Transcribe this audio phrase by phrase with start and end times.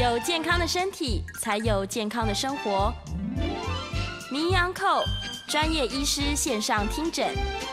[0.00, 2.90] 有健康的身体，才有健康的生活。
[4.32, 5.02] 名医安扣
[5.46, 7.28] 专业医师线上听诊，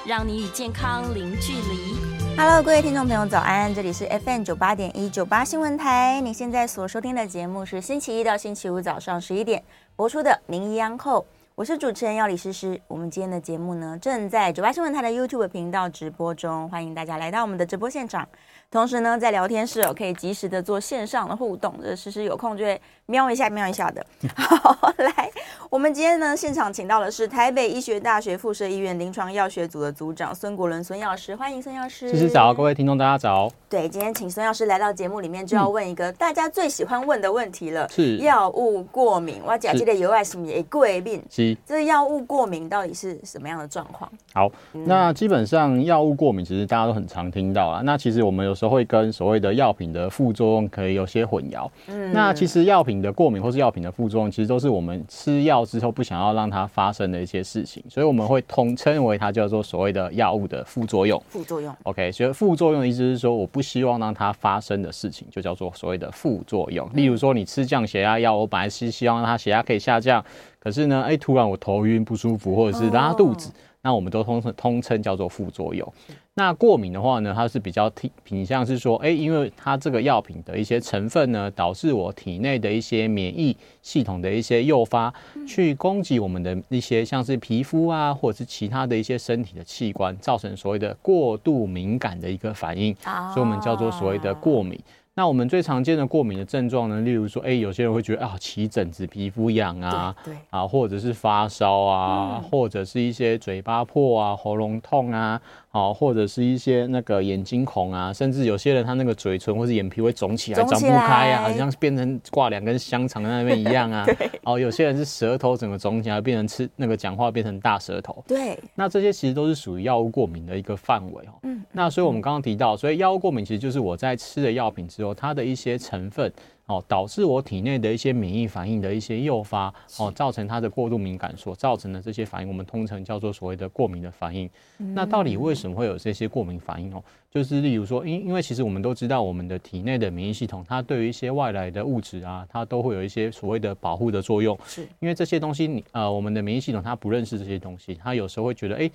[0.06, 1.96] 让你与健康零距离。
[2.36, 3.74] Hello，各位听众朋友，早安！
[3.74, 6.20] 这里是 FM 九八点一九八新闻台。
[6.20, 9.64] 你现在所收听的节目是星期一到星期五早上十一点
[9.96, 11.22] 播出的《名医安扣》，
[11.56, 12.82] 我是主持人药理诗诗。
[12.90, 18.28] 我们今天的节目呢，正在九八新闻台的 YouTube 频道直播中，欢迎大家来到我们的直播现场。
[18.70, 24.06] 同时呢，在聊天室哦，可以及时的做线上的互动，这时时有空就会瞄一下瞄一下的。
[24.36, 25.32] 好，来，
[25.70, 32.30] 我们今天呢现场请到的是台北医学大学附设医院临床药学组的组长孙国伦孙药师，欢迎孙药师。
[32.30, 33.50] 早，各位听众大家早。
[33.70, 39.42] 对，今天请孙药师来到节目里面，就要问一个大家最喜欢问的问题了，是药物过敏。
[39.46, 41.24] 我讲这个有爱什么过敏？
[41.30, 44.12] 是这个药物过敏到底是什么样的状况？
[44.34, 47.82] 好，那基本上药物过敏其实大家都很常听到啊。
[47.86, 51.70] 那其实我们有时候会跟所谓的药品的副作用可以有些混淆。
[51.88, 61.22] 嗯，那其实药品的过敏或是药品的副作用，其实都是我们吃药之后不想要让它发生的一些事情，所以我们会统称为它叫做所谓的药物的副作用。
[61.30, 66.90] 副作用，OK，所以副作用的意思是说，我不希望让它发生的事情，就叫做所谓的副作用。
[66.94, 70.24] 例如说，你吃降血压药，我本来是希望让它血压可以下降，
[70.60, 73.50] 可是呢，哎，突然我头晕不舒服，或者是拉肚子。
[73.50, 73.54] 哦
[73.88, 75.94] 那我们都通称通称叫做副作用。
[76.34, 85.14] 那过敏的话呢，它是比较体品相是说，哎，因为它这个药品的一些成分呢，导致我体内的一些免疫系统的一些诱发，
[85.48, 92.94] 去攻击我们的一些像是皮肤啊，或者是其他的一些身体的器官，造成所谓的过度敏感的一个反应，
[93.34, 94.78] 所以我们叫做所谓的过敏。
[95.18, 105.42] 那我们最常见的过敏的症状呢，例如说，哎，有些人会觉得啊，起疹子、皮肤痒啊，对，对啊，或者是发烧啊，嗯、或者是一些嘴巴破啊、喉咙痛啊。
[105.72, 114.04] 哦，或者是一些那个眼睛孔啊，甚至有些人他那个嘴唇或者眼皮会肿起来，长不开啊，好像是变成挂两根香肠在那边一样啊。
[114.18, 114.30] 对。
[114.44, 118.24] 哦，有些人是舌头整个肿起来，变成吃那个讲话变成大舌头。
[118.28, 118.58] 对。
[118.76, 121.34] 那这些其实都是属于药物过敏的一个范围哦。
[121.44, 121.62] 嗯。
[121.72, 126.32] 那所以我们刚刚提到，所以药物过敏其实就是我在吃了药品之后，它的一些成分。
[126.68, 134.50] 哦，导致我体内的一些免疫反应的一些诱发，哦，造成它的过度敏感所造成的这些反应，我们通常叫做所谓的过敏的反应。
[134.80, 134.94] 嗯。
[134.94, 137.02] 那到底为什么会有这些过敏反应哦？
[137.32, 144.58] 就是例如说，因因为其实我们都知道，我们的体内的免疫系统，它对于一些外来的物质啊，它都会有一些所谓的保护的作用。
[144.66, 144.86] 是。
[145.00, 148.92] 因为这些东西，你呃，我们的免疫系统它不认识这些东西，它有时候会觉得，哎，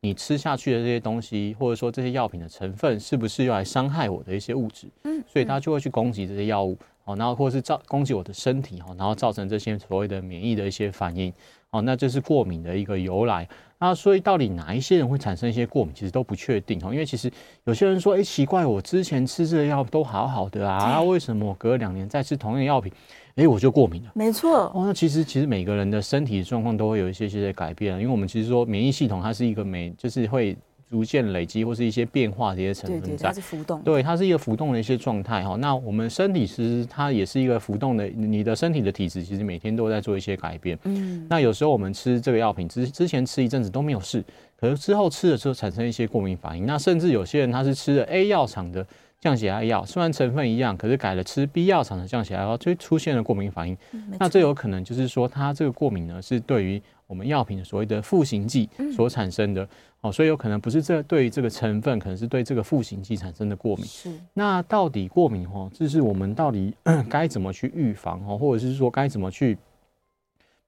[0.00, 4.86] 你吃下去的这些东西，或者说这些药品的成分，是不是用来伤害我的一些物质？
[5.02, 5.24] 嗯。
[5.26, 6.78] 所以它就会去攻击这些药物。
[7.06, 11.32] 哦，然后或是造攻击我的身体，哈，然后造成这些所谓的免疫的一些反应，
[11.70, 13.48] 哦，那这是过敏的一个由来。
[13.78, 17.30] 那所以到底哪一些人会产生一些过敏，其实都不确定，哈，因为其实
[17.64, 22.92] 有些人说，哎，奇怪，我之前吃这个药都好好的啊，为什么我隔了两年再吃同样的药品，
[23.36, 24.10] 哎，我就过敏了？
[24.14, 24.72] 没错。
[24.74, 30.56] 哦，那其实其实每个人的身体状况都会有一些些的改变，因为我们其实说免疫系统它是一个每就是会。
[30.88, 35.56] 逐渐累积或是一些变化的一些成分在，对，对，它是浮动，对，它是一个浮动的一些状态哈。
[35.56, 40.78] 那我们身体其实它也是一个浮动的，你的身体的体质其实每天都在做一些改变。
[40.84, 44.24] 嗯，那有时候我们吃这个药品之之前吃一阵子都没有事，
[44.56, 46.66] 可是之后吃了之后产生一些过敏反应。
[46.66, 48.86] 那甚至有些人他是吃了 A 药厂的
[49.18, 53.76] 降血压药，虽然成分一样，可是改了吃 B 药厂的降血压药，就出现了过敏反应。
[53.90, 59.64] 嗯，那这有可能就是说，它这个过敏呢是对于我们药品的所谓的赋形剂所产生的。
[59.64, 59.68] 嗯
[60.06, 63.84] 哦，所以有可能不是这对于这个成分，可能是对这个赋形剂产生的过敏。
[63.84, 64.10] 是。
[64.34, 66.74] 那到底过敏哦，就是我们到底
[67.10, 69.58] 该怎么去预防哦，或者是说该怎么去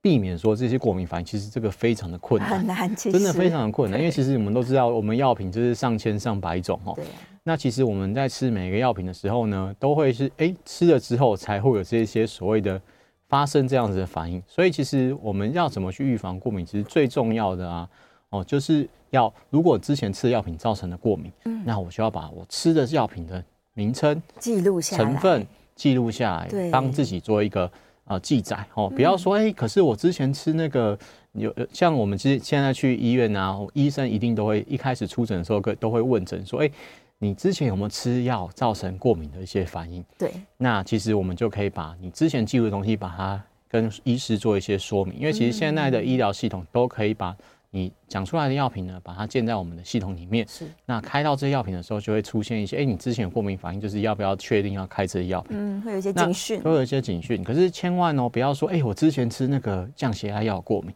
[0.01, 1.25] 避免说这些过敏反应？
[1.25, 3.99] 其实这个非常的困难，很难，真的非常的困难。
[3.99, 6.93] 因为其实我们都知道，我们药品就是上千上百种哦。
[6.97, 7.05] 对。
[7.45, 12.81] 那其实我们在吃每一个药品的时候呢，都会是哎吃了之后才会有这些所谓的
[13.29, 14.43] 发生这样子的反应。
[14.47, 16.67] 所以其实我们要怎么去预防过敏？
[16.67, 17.89] 其实最重要的啊。
[18.31, 23.43] 哦，就是要如果之前吃的药品造成的过敏，嗯，那我就要把我吃的药品的
[23.73, 27.71] 名称记录下来，成分记录下来，对，帮自己做一个
[28.05, 28.63] 呃记载。
[28.75, 30.99] 哦，不要说哎、嗯欸，可是我之前吃那个
[31.33, 36.73] 有像我们之现在去医院啊，医生一定都会一开始出诊的时候，都会问诊说，哎、欸，
[37.17, 40.05] 你之前有没有吃药造成过敏的一些反应？
[40.19, 47.35] 对，那其实我们就可以把你之前记录的东西，把它跟医师做一些说明，因为其实现在的医疗系统都可以把。
[47.71, 50.47] 你讲出来的药品呢，把它建在我们的系统里面。
[50.49, 50.67] 是。
[50.87, 55.57] 那开到这些药品的时候，就会出现一些，哎、欸，你之前有过敏反应，就是要不要确定要开这些药品？
[55.59, 56.61] 嗯，会有一些警讯。
[56.63, 57.45] 会有一些警讯。
[57.45, 60.95] 可是千万哦，不要说，哎、欸，我之前吃那个降血压药过敏，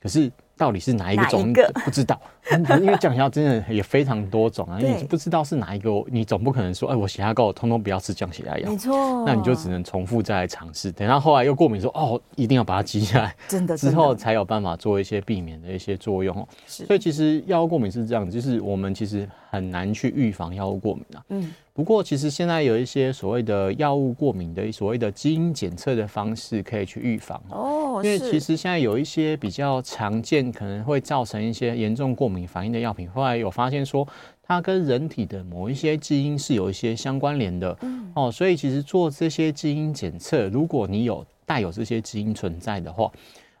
[0.00, 1.52] 可是到底是哪一个种？
[1.84, 2.20] 不知道。
[2.80, 8.70] 因为降血压真的也非常多种啊，对你不知道是哪一个，你总不可能说，哎，我血压高，我通通不要吃降血压药。
[8.70, 16.46] 没错，那你就只能重复再来尝试，等到后来又过敏说，哦，一定要把它记下来，真的之后才有办法做一些避免的一些作用哦。
[16.66, 21.24] 是所以其实药物过敏是这样，就是我们其实很难去预防药物过敏啊。
[21.30, 27.94] 嗯，不过其实现在有一些所谓的药物过敏的所谓的基因检测的方式可以去预防哦。
[27.94, 34.06] 哦，因为其实现在有一些比较常见可能会造成一些严重过敏反应的药品，后来有发现说
[34.42, 37.76] 它跟人体的某一些基因是有一些相关联的。
[37.82, 43.10] 嗯，哦，所以其实做这些基因检测，如果你有带有这些基因存在的话，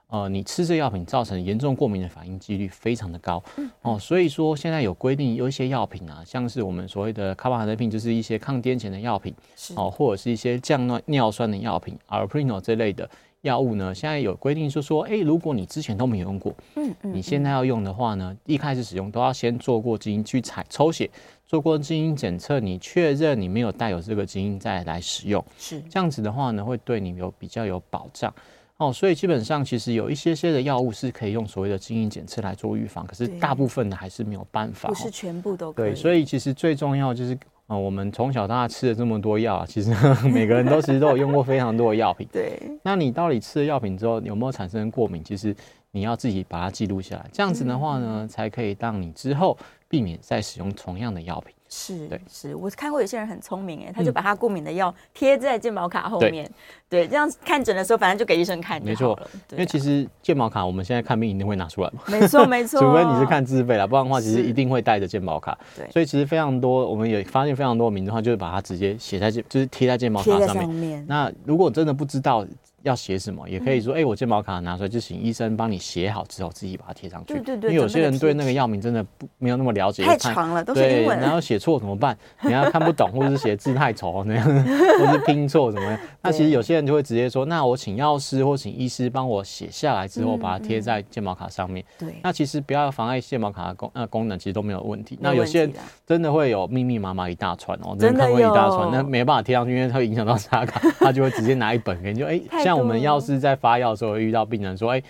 [0.08, 3.42] 呃，你吃这药品造成严重过敏的反应几率非常的高。
[3.82, 9.34] 哦，所以说现在有规定，有一些药品啊，像是我们所谓的卡巴哈德平，就是一些抗癫痫的药品，
[9.76, 13.08] 哦，或者是一些降尿尿酸的药品，Allopurinol 这类的。
[13.44, 21.10] 药物呢，现在有规定，就是说，哎，如果你之前都没有用过，嗯嗯，你现在要用的话呢，一开始使用都要先做过基因去采抽血，
[21.46, 28.32] 做过基因检测，你确认你没有带有这个基因再来使用，是这样子的话呢，会对你有比较有保障
[28.78, 28.90] 哦。
[28.90, 35.90] 所以基本上其实有一些些的药物是可以用所谓的基因检测来做预防，可是大部分的还是没有办法，不是全部都可以。
[35.90, 37.36] 对，所以其实最重要就是。
[37.66, 39.90] 啊、呃，我们从小到大吃了这么多药啊，其实
[40.28, 42.28] 每个人都其实都有用过非常多的药品。
[42.32, 45.24] 对，那你到底吃了药品之后有没有产生过敏？
[45.24, 45.54] 其实
[45.92, 49.56] 你要自己把它记录下来，这样子的话呢，嗯、才可以让你之后
[49.94, 51.54] 避免再使用同样的药品。
[51.68, 56.48] 是，对，是我看过有些人很聪明哎，他就把他过敏的药贴在健保卡后面，
[56.88, 58.80] 对，这样看诊的时候反正就给医生看。
[58.82, 59.18] 没错，
[59.52, 62.02] 因为其实健保卡我们现在看病一定会拿出来嘛。
[62.06, 65.58] 没错没 错，除非你是看自费啦，不然的话其实一定会带着健保卡。
[65.76, 71.04] 对，所以其实非常多，我们也发现非常多的民众就是把它直接写在健，就是贴在健保卡上面。
[71.08, 72.46] 那如果真的不知道。
[72.84, 77.34] 要写什么也可以说，哎、欸，我健保卡拿出来，就请医生帮你写好之后，自己把它贴上去。
[77.34, 82.16] 对对对，因为有些人对那个药名真的不没有那么了解，太长了，都是英文，然后写错怎么办？
[82.42, 85.98] 你要看不懂，或者是写字太丑那样，或是拼错怎么样？
[86.22, 91.84] 那其实有些人就会直接说，那我请药师或请医师帮我写下来之后，把它贴在健保卡上面。
[91.98, 95.18] 对、嗯，那其实不要妨碍健保卡的功那功能，其实都没有问题。
[95.22, 95.72] 那有些人
[96.06, 103.54] 真的会有密密麻麻一大串哦，真的会一大串，那没办法贴上去，因为它会影响到刷卡， 他就会直接拿一本给你，就哎、欸，像我们药师在。
[103.64, 105.04] 发药的时候会遇到病人说：“哎、欸，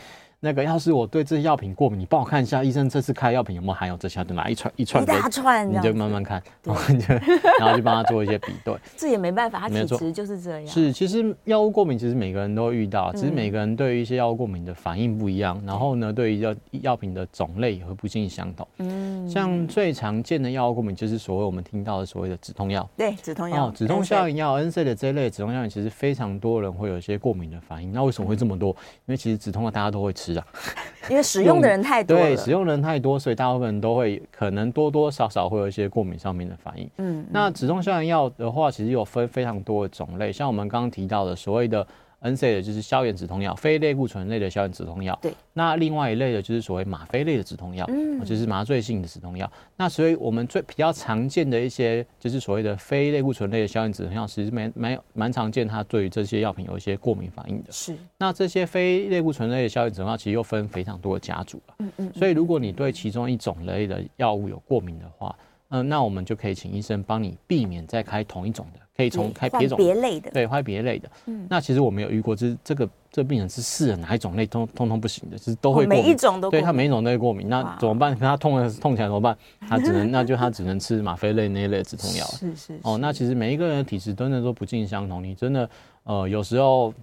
[0.44, 4.23] 那个要是我对这药品过敏，你帮我看一下，医生这次开药品有没有含有这些？
[4.25, 7.14] 对吗一串一串，一大串，你就慢慢看， 然后就
[7.58, 8.76] 然后就帮他做一些比对。
[8.94, 10.67] 这也没办法，他体质就是这样。
[10.67, 18.69] 是，其实药物过敏其实每个人都会遇到，只是每个人对于一些药物过敏的反应不一样，然后呢，对于药药品的种类也会不尽相同。
[18.81, 27.90] 嗯，像最常见的药物过敏就是所谓我们听到的所谓的止痛药，对，止痛药，哦，止痛效应药，NSAID 的这一类止痛药其实非常多人会有一些过敏的反应。
[27.93, 28.70] 那为什么会这么多？
[29.06, 30.46] 因为其实止痛药大家都会吃啊。
[31.10, 36.88] 因为使用的人太多，对，使用的人太多，所以大部分人都会可能多多少少会有一些过敏上面的反应。
[36.98, 41.86] 嗯，那止痛消炎药的话，其实有分非常多的种类，像我们刚刚提到的所谓的。
[42.25, 45.17] NSAID 的就是消炎止痛药，非类固醇类的消炎止痛药。
[45.23, 49.50] 对，那另外一类的就是所谓吗啡类的止痛药，嗯，就是麻醉性的止痛药。
[49.76, 57.71] 那所以我们最比较常见的一些，就是所谓的非类固醇类的消炎止痛药，其实蛮蛮蛮常见，它对于这些药品有一些过敏反应的。
[57.71, 57.94] 是。
[58.17, 61.75] 那这些非类固醇类的消炎止痛药，其实又分非常多的家族了。
[61.81, 62.12] 嗯嗯。
[62.15, 65.37] 所以如果你对其中一种类的药物有过敏的话，
[65.76, 68.81] 嗯，那我们就可以请医生帮你避免再开同一种的。
[68.97, 71.11] 可以从开别种别类的，对，换别类的。
[71.26, 77.49] 嗯，那其实我没有遇过，就是这个这病人是试了哪一种类，通通通不行的，就是都会过敏，每一种都，对他每一种都会过敏。
[77.49, 78.16] 那怎么办？
[78.16, 79.37] 他痛了痛起来怎么办？
[79.69, 82.25] 他只能 那就他只能吃吗啡类那一类止痛药。
[82.25, 85.69] 是是哦，那其实每一个人的体质真的都不尽相同，你真的
[86.04, 86.95] 呃有时候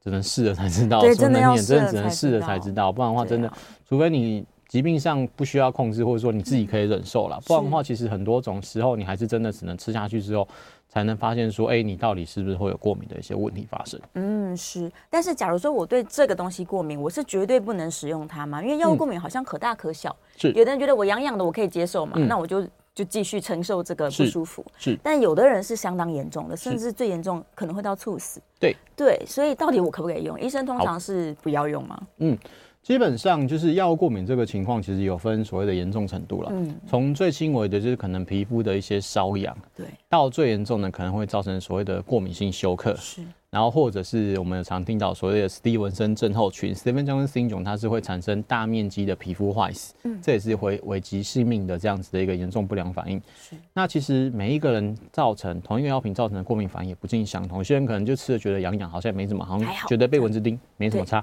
[0.00, 3.52] 只能试了才知道，对，真的要真的只能试了才知道，不然的话真的，
[3.88, 10.48] 除非你疾病上不需要控制，或者说你自己可以忍受了，不然的话其实很多种时候你还是真的只能吃下去之后。
[10.92, 14.00] 才能发现说，哎、欸，你到底是不是会有过敏的一些问题发生？
[14.14, 14.90] 嗯，是。
[15.08, 18.60] 但是，假如说我对这个东西过敏，我是绝对不能使用它嘛？
[18.60, 20.10] 因为药物过敏好像可大可小。
[20.36, 20.54] 是、嗯。
[20.56, 24.66] 有的人觉得我痒痒的，我可以接受嘛，嗯、那我就就继续承受这个不舒服。
[24.78, 24.90] 是。
[24.90, 28.42] 是但有的人是相当严重的，甚至最严重可能会到猝死。
[28.58, 28.76] 对。
[28.96, 30.40] 对，所以到底我可不可以用？
[30.40, 32.02] 医生通常是不要用吗？
[32.16, 32.36] 嗯。
[32.82, 36.50] 基本上就是药物过敏这个情况，其实有分所谓的严重程度了。
[36.52, 42.96] 嗯，从最轻微的，就是可能皮肤的一些瘙痒，对，到最严重的，可能会造成所谓的过敏性休克。
[42.96, 49.94] 是，然后或者是我们常听到所谓的斯蒂文森症候群 （Stevens-Johnson syndrome），它是会产生大面积的皮肤坏死。
[50.04, 53.20] 嗯，这也是会危及性命的这样子的一个严重不良反应。
[53.38, 57.58] 是，那其实每一个人造成同一个药品造成的过敏反应也不尽相同。
[57.58, 61.22] 有些人可能就吃了觉得痒痒，好像没什么，好像觉得被蚊子叮没什么差。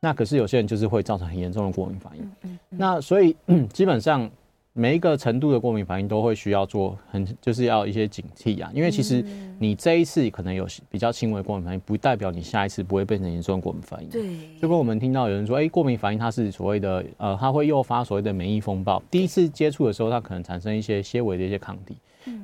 [0.00, 2.58] 那可是有些人就是会造成很严重的过敏反应。
[2.70, 3.36] 那所以
[3.72, 4.30] 基本上。
[4.78, 9.24] 每一个程度的过敏反应都会需要做很，就是要一些警惕啊，因为其实
[9.58, 14.10] 你这一次可能有比较轻微的过敏反应，不代表你下一次不会变成严重的过敏反应。
[14.10, 19.02] 对，就跟我们听到有人说，哎，过敏反应它是所谓的，呃，它会诱发所谓的免疫风暴。
[19.10, 21.96] 第一次接触的时候，它可能产生一些些微的一些抗体。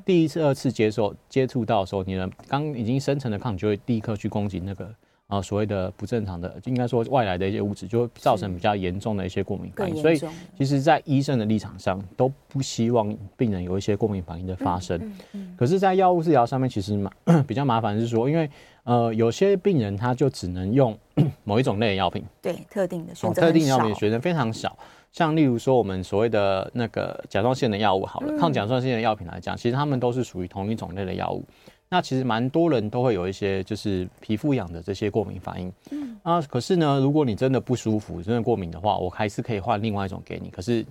[0.07, 4.91] 第一次、二次接受接触到的时候，你的刚已经生成的抗体就会立刻去攻击那个。
[5.33, 9.97] 啊，所谓的不正常的，应该说外来的一些物质，就会造成比较严重的一些过敏反应。
[9.97, 10.21] 所以，
[10.59, 14.99] 其实，在医生的立场上，都不希望病人有一些过敏反应的发生。
[14.99, 17.11] 嗯嗯、可是，在药物治疗上面，其实麻
[17.49, 18.51] 比较麻烦是说，因为
[18.85, 20.95] 呃，有些病人他就只能用
[21.45, 24.77] 某一种类的药品，对特定的选择、哦，特定药品选择非常少。
[25.13, 31.43] 像例如说，我们所谓的那个甲状腺的药物，好了，嗯、抗甲状腺的药品来讲，其实他们都是属于同一种类的药物。
[31.93, 40.49] 那其实蛮多人都会有一些就是皮肤痒的这些过敏反应，嗯啊，可是呢，如果你真的不舒服，真的过敏的话，我还是可以换另外一种给你。
[40.49, 40.83] 可是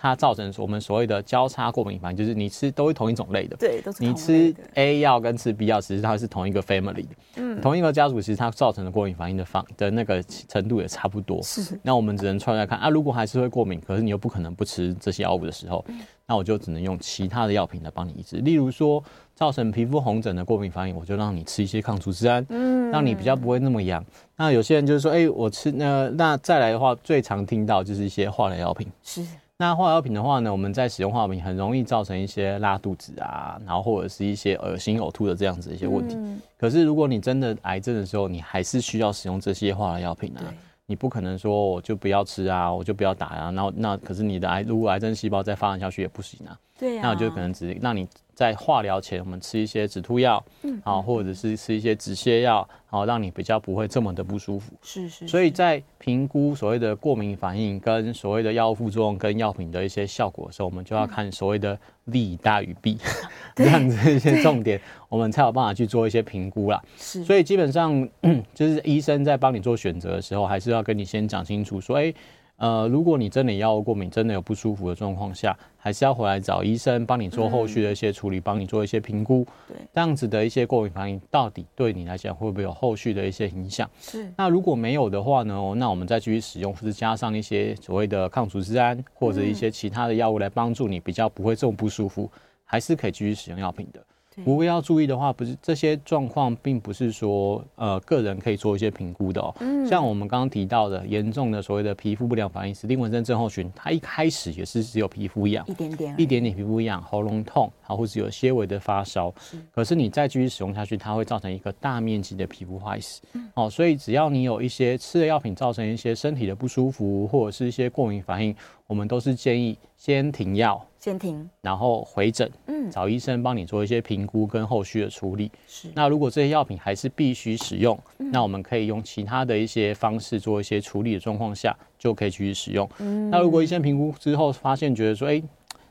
[0.00, 11.42] 它造成我们所谓的交叉过敏反应，就是你吃都是同一种类的，对，都是你吃 A 药跟吃 B 药，其实它是同一个 family 的，嗯，同一个家族，其实它造成的过敏反应的方的那个程度也差不多。
[11.42, 19.02] 是，那我们只能出来看啊，如果还是会过敏，可是你又不可能不吃这些药物的时候，嗯、那我就只能用其他的药品来帮你医治，例如说。
[19.38, 24.04] 造成皮肤红疹的过敏反应，我就让你吃一些抗组织胺，嗯，让你比较不会那么痒。
[24.34, 28.88] 那有些人就是说，哎、欸，我吃那那再来的话，最常听到就是一些化疗药品。
[29.04, 29.24] 是，
[29.60, 36.14] 那化疗药品的话呢，我们在使用化疗品很容易造成一些拉肚子啊，然后或者是一些恶心呕吐的这样子的一些问题。
[36.16, 40.42] 嗯、可是如果你真的癌症的时候，你还是需要使用这些化疗药品啊。
[40.86, 43.50] 你不可能说我就不要吃啊，我就不要打啊。
[43.50, 46.56] 然后那可是你的癌，如果癌症细胞再发展下去也不行啊。
[46.78, 47.02] 对呀、啊。
[47.02, 48.06] 那我就可能只让你。
[48.38, 54.72] 在化疗前，我们吃一些止吐药，嗯，好，或者是吃一些止泻药，好，让你比较不会这么的不舒服。
[54.80, 55.26] 是是。
[55.26, 62.96] 所以在评估所谓的过敏反应跟所谓的药物副作用跟药品的一些效果的时候，我们就要看所谓的利大于弊，
[63.56, 66.80] 这样子一些重点，我们才有办法去做一些评估啦。
[66.96, 67.24] 是。
[67.24, 68.08] 所以基本上，
[68.54, 72.14] 就是医生在帮你做选择的时候，还是要跟你先讲清楚，说，哎。
[72.58, 79.46] 呃，如果你真的药物过敏，真的有不舒服的状况下，还是要回来找医生帮你做后续的一些处理，帮、嗯、你做一些评估。
[79.68, 83.88] 对，这样子的一些过敏反应，到底对你来讲会不会有后续的一些影响？
[84.00, 84.32] 是。
[84.36, 85.54] 那如果没有的话呢？
[85.76, 92.28] 那我们再继续使用，或是加上一些所谓的抗组织胺或者一些其他的药物来帮助你比较不会这么不舒服，
[92.64, 94.04] 还是可以继续使用药品的。
[94.44, 99.54] 不过要注意的话，不是这些状况，并不是说呃个人可以做一些评估的哦。
[99.60, 109.32] 嗯，像我们刚刚提到的严重的所谓的皮肤不良反应，史蒂文森症候群，它一开始也是只有皮肤痒，一点点，一点点皮肤痒，喉咙痛，然后或者有些微的发烧。
[109.72, 113.22] 可是你再继续使用下去，它会造成一个大面积的皮肤坏死。
[113.32, 118.54] 嗯，哦，所以只要你有一些吃的药品造成一些身体的不舒服，或者是一些过敏反应，
[118.86, 120.84] 我们都是建议先停药。
[120.98, 125.48] 先停，然后回诊，嗯，找医生帮你做一些评估跟后续的处理。
[125.68, 132.88] 是，那如果这些药品还是必须使用，嗯，那我们可以用其他的一些方式做一些处理的状况下，就可以继续使用。
[132.98, 135.40] 嗯，那如果医生评估之后发现觉得说，哎，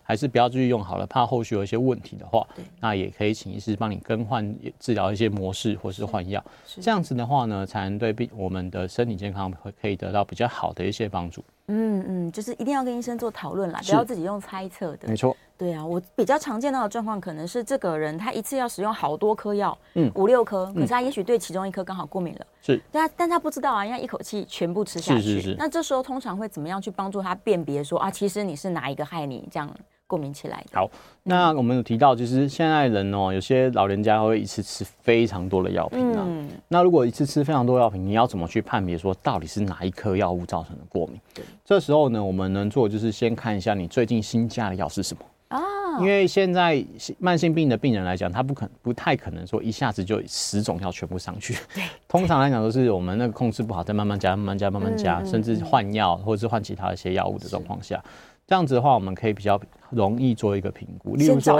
[0.08, 2.48] 还是不要继续用好了，怕后续有一些问题的话，
[2.80, 6.42] 那也可以请医师帮你更换治疗一些模式或是换药。
[6.66, 11.44] 是，这样子的话呢，才能对病我们的身体健康会可以得到比较好的一些帮助。
[11.68, 15.10] 嗯嗯，就是一定要跟医生做讨论啦，不要自己用猜测的。
[15.10, 15.36] 没错。
[15.58, 22.48] 对啊，我比较常见到的状况可能是这个人他一次要使用好多颗药，嗯，五六颗，可是他也许对其中一颗刚好过敏了。
[22.62, 22.82] 是。
[22.90, 25.22] 但但他不知道啊，因为一口气全部吃下去。
[25.22, 25.56] 是是是。
[25.60, 29.70] 那这时候通常会怎么样去帮助他辨别说啊，其实你是哪一个害你这样
[30.08, 30.80] 过敏起来的？
[30.80, 30.90] 好，
[31.24, 36.24] 那我们有提到，就是现在人哦，有些老人家会一次吃非常多的药品啊。
[36.26, 36.50] 嗯。
[36.70, 41.20] 那如果一次吃非常多药品，你要怎么去判别说到底是哪一颗药物造成的过敏？
[41.34, 41.44] 对。
[41.66, 45.62] 这时候呢，我们能做就是先看一下你最近新加的药是什么啊。
[46.00, 46.84] 因为现在
[47.18, 51.54] 慢性病的病人来讲，他不可不太可能说一下子就十种药全部上去。
[51.74, 51.84] 对。
[52.08, 58.02] 通常来讲都是我们那个控制不好，再慢慢加、慢慢加、慢慢加，甚至换药或者是换其他一些药物的状况下。
[58.48, 61.18] 这样子的话，我们可以比较容易做一个评估。
[61.18, 61.60] 例如说，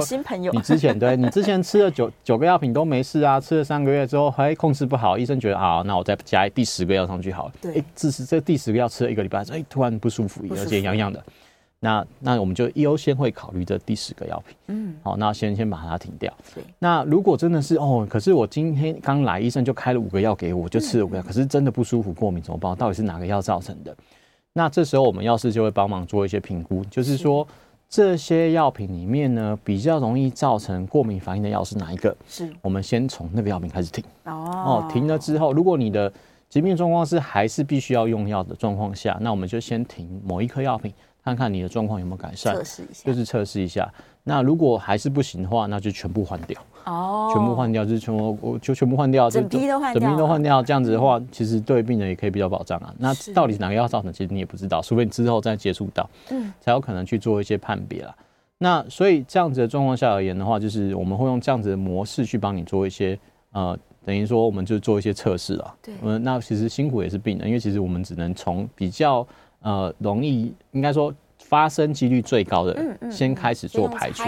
[0.54, 7.54] 你之前对你之前吃了九 九个药品都没事啊，吃了三个月之后还控制不好，医生觉得啊，那我再加第十个药上去好了。
[7.62, 11.22] 对，哎，这是这第十个药吃了一个礼拜，哎，突然不舒服，而且痒痒的。
[11.80, 14.58] 那那我们就优先会考虑这第十个药品。
[14.68, 16.34] 嗯，好，那先先把它停掉。
[16.56, 16.64] 对。
[16.80, 22.74] 那如果真的是哦，可是我今天刚来，医生就开了五个药给我，我就吃了五个药，可是真的不舒服，过敏怎么办？
[22.76, 23.96] 到底是哪个药造成的？
[24.54, 27.48] 那这时候我们药师就会帮忙做一些评估，就是说
[27.88, 32.16] 这些药品里面呢，比较容易造成过敏反应的药是哪一个？
[32.28, 34.04] 是，我们先从那个药品开始停。
[34.26, 36.12] 哦，停了之后，如果你的
[36.50, 40.92] 疾病状况是还是必须要用药的状况下，那我们就先停某一颗药品，
[41.24, 43.88] 看看你的状况有没有改善，测试一下，就是测试一下。
[44.24, 46.60] 那如果还是不行的话，那就全部换掉。
[46.88, 50.64] 哦，全部换掉，就是全部我就全部换掉，整批都换掉，整批都换掉。
[50.64, 52.94] 这样子的话，其实对病人也可以比较保障啊。
[52.98, 58.16] 那到底是哪个药造成，其实你也不知道，除非你之后再接触到，嗯，才有可能去做一些判别啦。
[58.58, 63.20] 那所以这样子的状况下而言的话，就是我们会用这样子的模式去帮你做一些
[63.52, 65.76] 呃，等于说我们就做一些测试啊。
[65.84, 69.28] 对，嗯，那其实辛苦也是病人，因为其实我们只能从比较
[69.62, 71.14] 呃容易，应该说。
[71.48, 74.22] 发生几率最高的，嗯嗯，先开始做排除，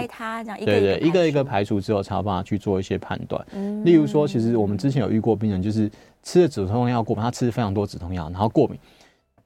[0.64, 3.46] 对对，一个一个排除之后，才有办法去做一些判断。
[3.52, 5.90] 嗯，例如说，其实我们之前有遇过病人，就是
[6.22, 8.78] 吃了止痛药过敏，他吃了非常多止痛药，然后过敏，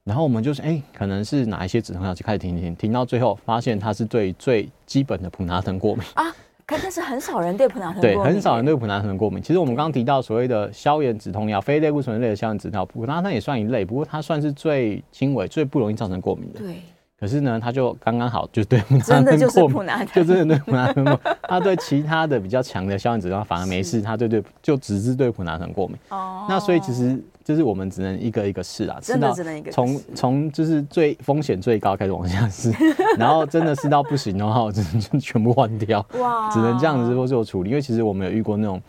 [0.05, 6.31] 然后我们就是哎，可能是哪一些止痛药就开始停停停，到最后发现他是对最基本的普拿疼过敏啊。
[6.67, 9.43] 可但是很少人对普拿疼对，很少人对普拿疼过敏。
[9.43, 16.61] 其实我们刚刚提到所谓的消炎止痛药，非类固醇类的消炎止痛药，普拿疼也算一类，不过它算是最轻微、最不容易造成过敏的。
[16.61, 16.77] 对。
[17.25, 21.37] 可是呢，他就刚刚好，就对普拿疼过敏，真的就是普拿，就真的对普拿疼过敏。
[21.49, 25.97] 他对其他的比较强的消炎止痛反而没事，他对对就只是对普拿疼过敏。
[26.11, 32.71] 哦，那所以其实就是我们只能一个一个试啊，真的只能一个从从就是最风险最高开始往下试，
[33.17, 36.07] 然后真的试到不行的话，我只能就全部换掉。
[36.19, 38.83] 哇，只能这样子做做处理，因为其实我们有遇过那种，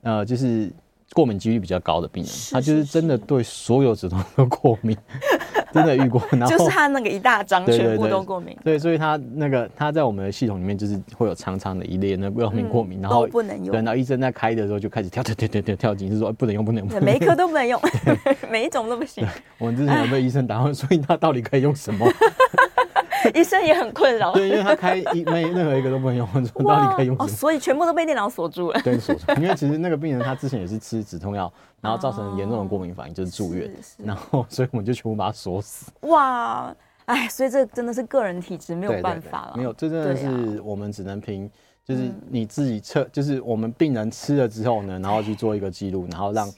[0.00, 0.72] 呃，就是
[1.12, 4.96] 过敏几率比较高的病人，他就是真的对所有止痛都过敏。
[5.72, 13.72] 真的遇过， 然后就是他那个一大张全部都过敏，对，所以他那个他在我们的系统里面就是会有长长的一列那个药品过敏，然后不能用。
[13.72, 17.80] 等到医生在开的时候就开始跳跳跳跳跳跳警示说不能用不能用， 每一颗都不能用，
[18.50, 19.26] 每一种都不行。
[19.58, 22.06] 我们之前有被医生打问，所以他到底可以用什么？
[23.34, 27.28] 医生也很困扰，对，因为他开一没任何一个都不能用，说 到底可以用什么？
[27.28, 28.80] 所以全部都被电脑锁住了。
[28.84, 29.22] 对，锁住。
[29.40, 35.90] 因为其实那个病人他之前也是吃止痛药，然后造成严重的过敏反应，就是住院，然后所以我们就全部把它锁死。
[36.02, 36.74] 哇，
[37.06, 39.54] 哎，所以这真的是个人体质没有办法了。
[39.56, 41.50] 没有，这真的是我们只能凭，
[41.84, 46.48] 就是你自己测，就是我们病人吃了之后呢，然后去做一个记录，然后让。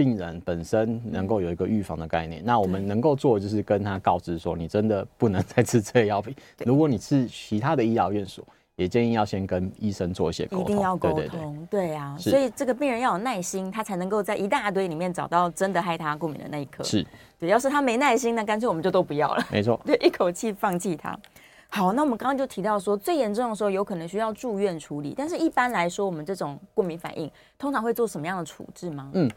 [0.00, 6.34] 病人本身能够有一个预防的概念，那我们能够做的就是跟他告知说，你真的不能再吃这个药品。
[6.64, 8.42] 如果你是其他的医疗院所，
[8.76, 11.68] 也建议要先跟医生做一些沟通，一定要沟通。
[11.70, 16.82] 对啊，所以这个病人要有耐心，他才能够在一大堆里面找到真的害他过敏的那一颗。
[16.82, 17.06] 是，
[17.38, 19.46] 对，要是他没耐心，那干脆我们就都不要了。
[19.52, 21.14] 没错， 对，一口气放弃他。
[21.68, 29.10] 好，那我们刚刚就提到说，最严重的时候有可能需要住院处理，但是一般来说，我们这种过敏反应通常会做什么样的处置吗？
[29.12, 29.30] 嗯。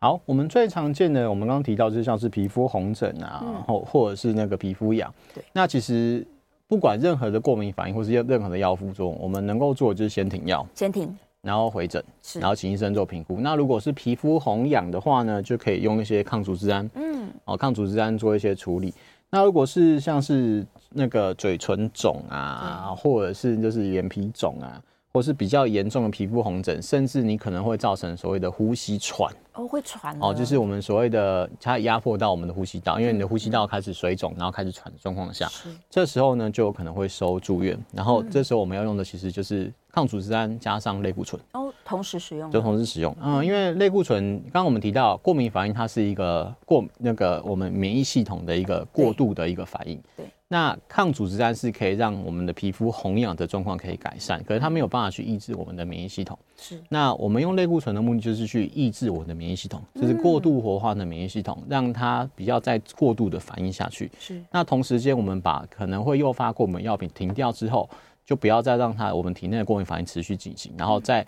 [0.00, 5.12] 好，我们最常见的，我们刚刚提到，就像是皮肤红疹啊，然后、嗯、或者是那个皮肤痒。
[5.34, 6.24] 对，那其实
[6.68, 13.40] 不管任何的过敏反应，或是任何的药副作用，我们能够做的就是先停药，先停，然后回诊，是然后请医生做评估。
[13.40, 18.94] 那如果是皮肤红痒的话呢，就可以用一些抗组织胺，嗯，哦，抗组织胺做一些处理。
[19.30, 24.80] 那如果是像是那个嘴唇肿啊，或者是就是眼皮肿啊。
[25.18, 35.50] 或是比较严重的皮肤红疹，甚至你可能会造成所谓的呼吸喘哦，会喘哦，就是我们所谓的它压迫到我们的呼吸道，因为你的呼吸道开始水肿，然后开始喘的状况下，
[35.90, 37.76] 这时候呢就有可能会收住院。
[37.92, 43.12] 然后这时候我们要用的其实就是抗组织胺加上类固醇哦，同时使用，就同时使用。
[43.20, 50.24] 嗯，因为类固醇刚刚我们提到过敏反应，它是一个过那个我们免疫系统的一个过度的一个反应，对。
[50.24, 56.38] 对那抗组织胺是可以让我们的皮肤红痒的状况可以改善，可是它没有办法去抑制我们的免疫系统。
[56.56, 56.82] 是。
[56.88, 64.10] 那我们用类固醇的目的就是去抑制我们的免疫系统，就是过度活化的免疫系统，让它比较再过度的反应下去。
[64.18, 64.42] 是。
[64.50, 67.86] 那同时间我们把可能会诱发过敏药品停掉之后，
[68.24, 71.26] 就不要再让它我们体内的过敏反应持续进行，然后再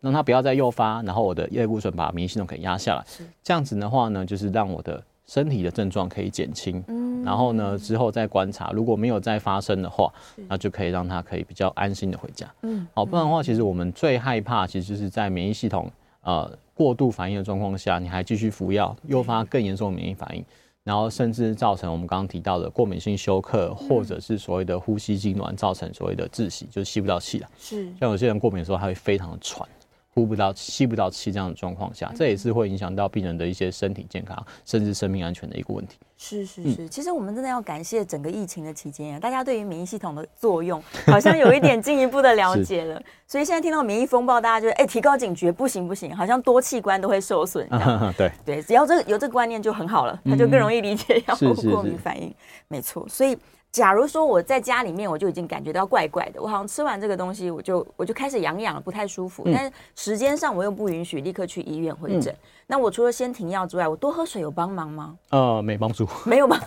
[0.00, 3.04] 让它不要再诱发，然后我的类固醇把免疫系统给压下来。
[3.06, 3.22] 是。
[3.42, 5.04] 这样子的话呢，就是让我的。
[5.26, 10.12] 身体的症状可以减轻，嗯，然后呢，之后再观察，如果没有再发生的话，
[10.48, 15.90] 那就可以让他可以比较安心的回家，嗯，好，不然的话，其实我们最害怕，其实就是在免疫系统
[16.22, 20.44] 呃过度反应的状况下，你还继续服药，诱发更严重的免疫反应，
[20.82, 29.66] 然后甚至造成我们刚刚提到的过敏性休克，或者是所谓的呼吸痉挛，造成所谓的窒息，就是吸不到气了，是，像有些人过敏的时候，他会非常的喘。
[30.14, 35.96] 呼不到、吸不到气这样的状况下，这也是会影响到病人的一些身体健康，甚至生命安全的一个问题。
[36.18, 43.02] 是是是，其实我们真的要感谢整个疫情的期间啊，大家对于免疫系统的作用好像有一点进一步的了 解了。
[43.26, 47.66] 所以现在听到免疫风暴，大家就哎提高警觉，不行不行，好像多器官都会受损。
[48.16, 52.32] 对对，只要这个有这个观念就很好了，他就更容易理解要过敏反应。
[52.68, 53.36] 没错，所以。
[53.72, 59.44] 假如说我在家里面，我就已经感觉到怪怪的，我好像吃完这个东西，我就我就开始痒痒了，不太舒服。
[59.46, 62.30] 嗯、但是时间上我又不允许立刻去医院会诊。
[62.30, 65.16] 嗯、那我除了先停药之外，我多喝水有帮忙吗？
[65.30, 66.60] 呃，没帮助， 没有吗？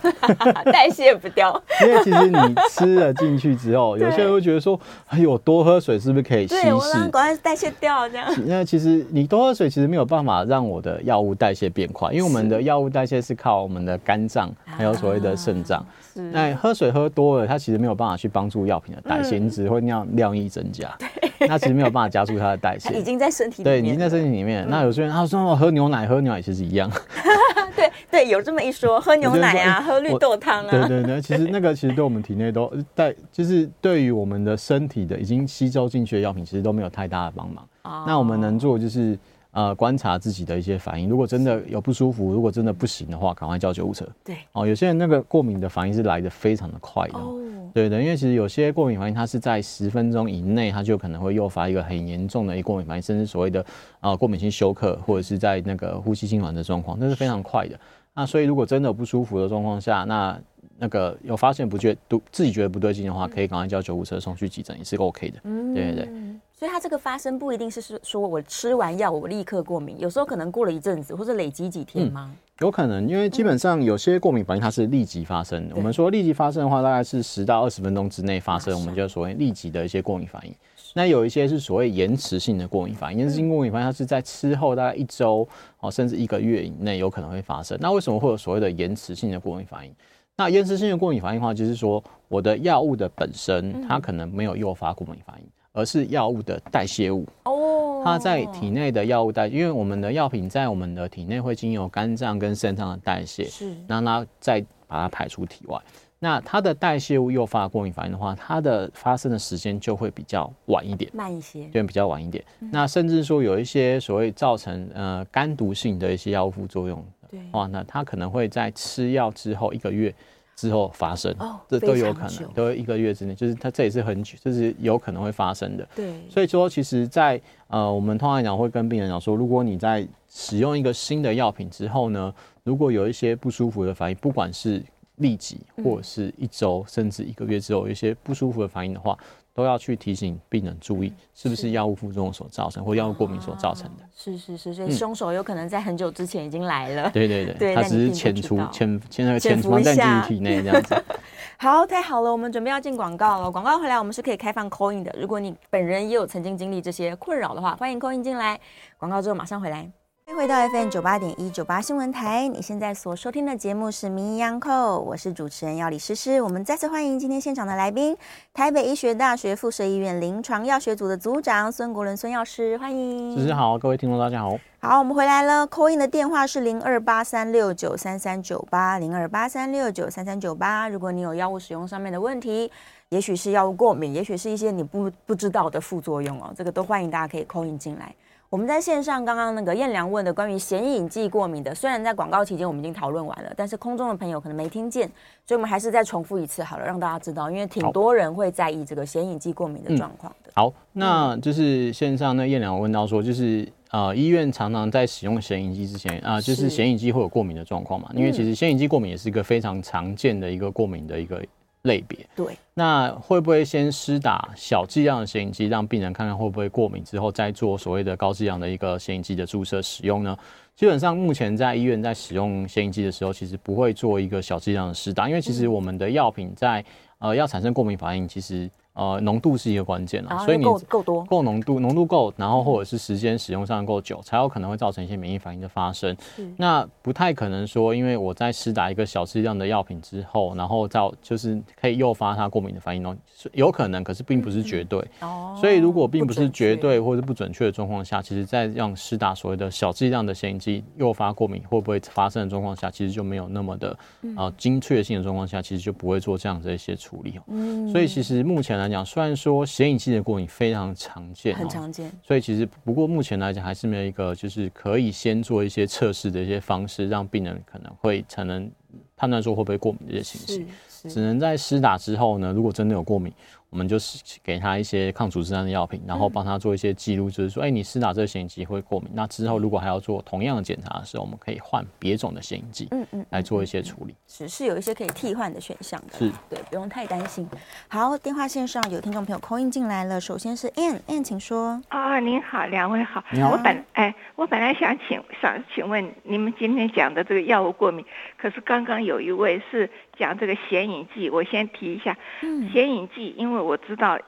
[0.64, 1.62] 代谢不掉。
[1.80, 6.62] 因为其实你吃了进去之后， 有些人会觉得说，哎呦，多喝水是不是可以稀释？
[6.62, 8.28] 对，我让赶快代谢掉这样。
[8.46, 15.78] 那其实你多喝水其实没有办法让我的药物代谢变快，因为我们的药物代谢是靠我们的肝脏还有所谓的肾脏。
[15.78, 15.86] 啊
[16.22, 20.94] 那喝水喝多了，它其实没有办法去帮助药品的代谢，你只会让量液增加。
[20.98, 22.92] 对，那其实没有办法加速它的代谢。
[22.98, 23.82] 已经在身体里面。
[23.82, 24.66] 对，已经在身体里面。
[24.68, 26.90] 那有些人他说喝牛奶，喝牛奶其实一样。
[27.76, 30.70] 对 对，有这么一说，喝牛奶啊，喝绿豆汤啊。
[30.70, 37.66] 对对对，其实那个其实对我们体内都带，就是对于我们的身体的已经吸收进去的药品，其实都没有太大的帮忙。
[38.06, 39.18] 那我们能做就是。
[39.56, 44.06] 呃，观察自己的一些反应，如果真的有不舒服，如果真的不行的话，赶快叫救护车。
[44.22, 47.18] 对，哦，有些人那个过敏的反应是来的非常的快的。
[47.18, 47.40] 哦，
[47.72, 53.64] 对的，因为其实有些过敏反应，它是在十分钟以内，它就可能会诱发一个很严重的一个过敏反应，甚至所谓的
[54.00, 57.80] 呃过敏性休克，或者是在那个呼吸痉挛的状况，那是非常快的。
[58.14, 60.38] 那所以如果真的有不舒服的状况下，那
[60.76, 65.38] 那个有发现不觉都自己觉得不对劲的话，可以赶快叫救护车送去急诊也是 OK 的。
[65.44, 66.12] 嗯，对对对。
[66.58, 72.30] 所以它这个发生不一定是说说我吃完药我立刻过敏，有时候可能过了一阵子或者累积几天吗？
[72.32, 75.74] 嗯，有可能，因为基本上有些过敏反应它是立即发生的。
[75.76, 80.54] 我们说立即发生的话，大概是十到二十分钟之内发生，我们就所谓立即的一些过敏反应。
[80.94, 85.46] 那有一些是所谓延迟性的过敏反应，延迟性过敏反应它是在吃后大概一周
[85.80, 87.76] 哦甚至一个月以内有可能会发生。
[87.82, 89.94] 那为什么会有所谓的延迟性的过敏反应？
[90.34, 95.46] 那延迟性的过敏反应的话，就是说我的药物的本身它可能没有诱发过敏反应。
[95.76, 104.58] 而是药物的代谢物哦，它在体内的药物代，因为我们的药品在我们的体内会经由肝脏跟肾脏的代谢，是让它再
[104.88, 105.78] 把它排出体外。
[106.18, 112.42] 那它的代谢物诱发过敏反应的话，它的发生的时间就会比较晚一点，慢一些，就比较晚一点。
[112.60, 120.12] 嗯、那甚至说有一些所谓造成呃肝毒性的一些药物副作用的话，那它可能会在吃药之后一个月。
[120.56, 125.86] 之后发生，哦、这都有可能，都一个月之内，就是它这也是很久，就是有可能会发生的。
[125.94, 134.82] 对，所以说其实在，在呃，我们通常来讲会跟病人讲说，如果你在使用一个新的药品之后呢，如果有一些不舒服的反应，不管是
[135.16, 139.16] 立即或者是一周、嗯、甚至一个月之后有一些不舒服的反应的话。
[139.56, 144.04] 都要去提醒病人注意，是不是药物副作用所造成，或药物过敏所造成的。
[144.14, 147.10] 是是是，所以凶手有可能在很久之前已经来了。
[147.10, 151.02] 对对对，他只是潜出潜潜那个潜藏在进体内这样子。
[151.58, 153.50] 好，太好了，我们准备要进广告了。
[153.50, 155.10] 广告回来，我们是可以开放 call in 的。
[155.18, 158.60] 如果你本人也有曾经经历这些困扰的话，欢迎 call in 进来。
[158.98, 159.90] 广告之后马上回来。
[160.28, 166.42] 欢迎回到 FM 九八点一九八新闻台，你现在所收听的节目是《名医央叩》，我是主持人药理诗诗。
[166.42, 168.16] 我们再次欢迎今天现场的来宾，
[168.52, 173.38] 台北医学大学附设医院临床药学组的组长孙国伦孙药师，欢迎。
[173.38, 174.58] 诗诗好，各位听众大家好。
[174.80, 175.64] 好，我们回来了。
[175.68, 180.88] call in 的电话是零二八三六九三三九八零二八三六九三三九八。
[180.88, 182.68] 如果你有药物使用上面的问题，
[183.10, 188.12] 也许是药物过敏，也许是一些你不不知道的副作用哦，这个都欢迎大家可以 call in 进来。
[188.56, 195.06] 我们在线上刚刚那个燕良问的关于显影剂过敏的，虽然在广告期间我们已经讨论完了，但是空中的朋友可能没听见，
[195.44, 200.50] 所以我们还是再重复一次好了，让大家知道，因为挺多人会在意这个显影剂过敏的状况的。
[200.54, 208.10] 好，那就是线上那燕良问到说，就是呃医院常常在使用显影剂之前啊、呃，就是显影剂会有过敏的状况嘛？
[208.14, 211.44] 因为其实显影剂过敏也是一个非常常见的一个过敏的一个。
[211.86, 220.36] 类别对，那会不会先施打小剂量的显影剂，让病人看看会不会过敏，之后再做所谓的高剂量的一个显影剂的注射使用呢？
[220.74, 226.84] 基本上目前在医院在使用显影剂的时候，其实不会做一个小剂量的施打，因为其实我们的药品在
[227.18, 228.70] 呃要产生过敏反应，其实。
[228.96, 236.16] 呃，浓度是一个关键啊，所以你够够多，够浓度，浓度够，然后或者是时间使用上够久，才有可能会造成一些免疫反应的发生。
[236.56, 243.14] 那不太可能说，因为我在施打一个小剂量的药品之后，然后造就是可以诱发它过敏的反应哦，
[243.52, 244.98] 有可能，可是并不是绝对。
[245.20, 245.54] 哦。
[245.60, 253.98] 所以如果并不是绝对或者不准确的状况下，其实在让施打所谓的小剂量的显影剂诱发过敏会不会发生的状况下，其实就没有那么的
[254.38, 257.38] 呃精确性的状况下，其实就不会做这样的一些处理。
[257.48, 257.86] 嗯。
[257.90, 268.70] 所以其实目前来讲，虽然说显影剂的过敏非常常见，很常见，所以其实不过目前来讲还是没有一个就是可以先做一些测试的一些方式，让病人可能会才能
[269.16, 273.32] 判断说会不会过敏这些情形，只能在施打之后呢，如果真的有过敏，
[273.70, 279.10] 我们就是给他一些抗组织胺的药品，然后帮他做一些记录，就是说，哎，你施打这个显影剂会过敏。
[279.12, 284.14] 那之后如果还要做同样的检查的时候，我们可以换别种的显影剂，嗯嗯，来做一些处理。
[284.26, 287.48] 是是有一些可以替换的选项的，是对，不用太担心。
[287.88, 291.82] 好，电话线上有听众朋友 call in 进来了，首先是 Ann，Ann 请说。
[291.88, 293.22] 啊，您好，两位好。
[293.32, 293.50] 你好。
[293.50, 298.04] 我本哎，我本来想请想请问你们今天讲的这个药物过敏，
[298.38, 304.18] 可是刚刚有一位是讲这个显影剂，我先提一下，嗯，显影剂，因为我知道。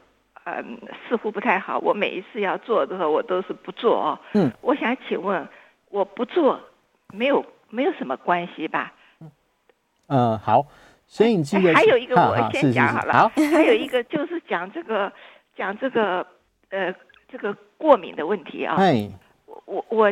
[0.51, 1.79] 嗯，似乎不太好。
[1.81, 4.19] 我每一次要做的时候，我都是不做哦。
[4.33, 5.47] 嗯，我想请问，
[5.91, 6.59] 我不做
[7.13, 8.95] 没有没有什么关系吧？
[9.21, 9.31] 嗯，
[10.07, 10.65] 呃，好，
[11.07, 13.13] 显影剂还有一个我先讲好了。
[13.13, 15.13] 好，还有一个就是讲这个
[15.55, 16.27] 讲这个
[16.71, 16.95] 呃
[17.31, 18.77] 这个过敏的问题啊。
[18.79, 19.07] 哎，
[19.67, 20.11] 我我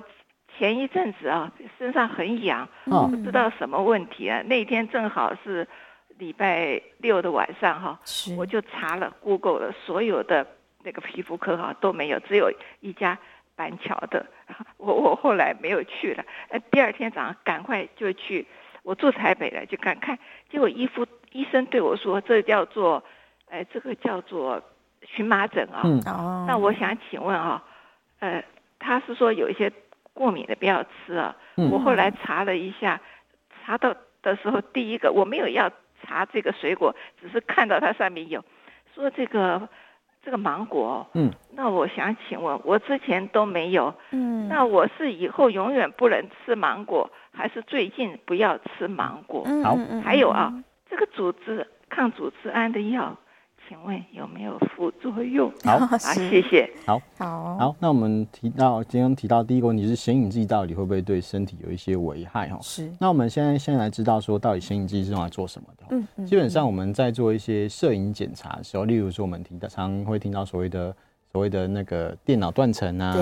[0.58, 4.42] 前一阵子啊身上很痒，嗯，不知道什么问题啊。
[4.42, 5.66] 那天正好是。
[6.18, 8.00] 礼拜六的晚上哈，
[8.38, 10.46] 我就查了 Google 了，所有的
[10.82, 13.18] 那个皮肤科哈都没有，只有一家
[13.54, 14.24] 板桥的。
[14.78, 18.46] 我我后来没有去了，呃，第二天早上赶快就去，
[18.82, 20.18] 我住台北了，就赶看，
[20.50, 23.04] 结果医夫医生对我说，这叫做，
[23.50, 24.62] 哎，这个叫做
[25.02, 25.82] 荨麻疹啊。
[25.84, 26.46] 嗯哦。
[26.48, 27.62] 那我想请问啊，
[28.20, 28.42] 呃，
[28.78, 29.70] 他是说有一些
[30.16, 31.36] 过敏的不要吃啊。
[31.56, 31.70] 嗯。
[31.70, 33.00] 我后来查了一下，
[33.62, 35.70] 查到的时候，第一个我没有要。
[36.02, 38.44] 查这个水果，只是看到它上面有
[38.94, 39.66] 说这个
[40.22, 49.42] 这个芒果，嗯，那我想请问，我之前都没有，嗯，那我是以后永远不能吃芒果，还是最近不要吃芒果？
[49.64, 49.74] 好，
[50.04, 50.52] 还有啊，
[50.88, 53.16] 这个组织抗组织胺的药。
[53.68, 55.52] 请问有没有副作用？
[55.64, 56.70] 好， 好，谢谢。
[56.86, 57.76] 好，好，好。
[57.80, 62.48] 那我们提到今天提到第一个问题是显影剂到底会不会对身体有一些危害？
[62.48, 62.92] 哈，是。
[63.00, 65.86] 那我们现在先来知道说，到底显影剂是用来做什么的？
[65.90, 66.26] 嗯嗯。
[66.26, 70.94] 基本上我们在做一些摄影检查的时候，例如说我们提到常会听到所谓的。
[71.36, 73.14] 所谓的那个电脑断层啊，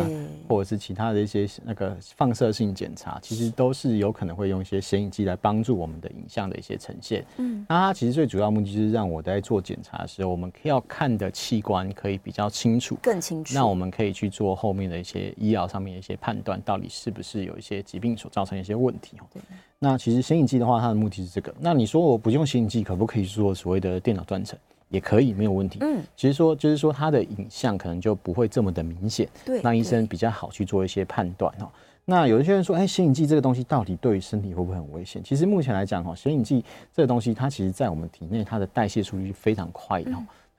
[0.48, 7.26] 或者是其他的一些那个放射性检查，其实都是有可能会用一些显影剂来帮助我们的影像的一些呈现。
[7.38, 13.52] 嗯，那它其实最主要目的就是让我在做检查的时候，我们要看的器官可以比较清楚，更清楚。
[13.52, 19.16] 那我们可以去做后面的一些医疗上面的一些判断，到底是不是有一些疾病所造成的一些问题。
[19.32, 19.42] 对。
[19.80, 21.52] 那其实显影剂的话，它的目的是这个。
[21.58, 24.56] 那你说我不用显影剂，可不可以做所谓的电脑断层？
[24.88, 25.78] 也可以，没有问题。
[25.80, 31.70] 嗯，其实说就是说，它的影像可能就不会这么的明显，对，让医生比较好去做一些判断哈。
[32.06, 35.22] 那有一些人说，哎，显影剂这个东西到底对于身体会不会很危险？
[35.24, 40.12] 其实目前来讲，哈，显影剂这个东西，它其实在我们体内，它的代谢速率非常快的。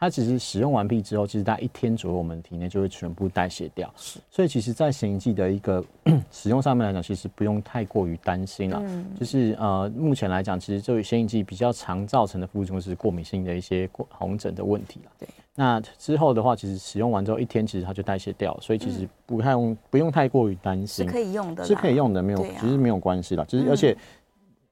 [0.05, 3.91] 它其实使用完毕之后，其实大概一天左右，我们体内就会全部代谢掉。
[3.97, 5.83] 是，所以其实，在显影剂的一个
[6.31, 8.79] 使用上面来讲，其实不用太过于担心了。
[8.83, 15.11] 嗯，就是呃，目前来讲，其实这显影剂比较常造成的副作用是过敏性的一些红疹的问题了。
[15.17, 23.43] 对，那之后的话，其实使用完之后一天，其实它就代谢掉，所以其实不太用，不用太过于担心，是可以用的，是可以用的，没有，其实没有关系了。
[23.45, 23.97] 就是而且。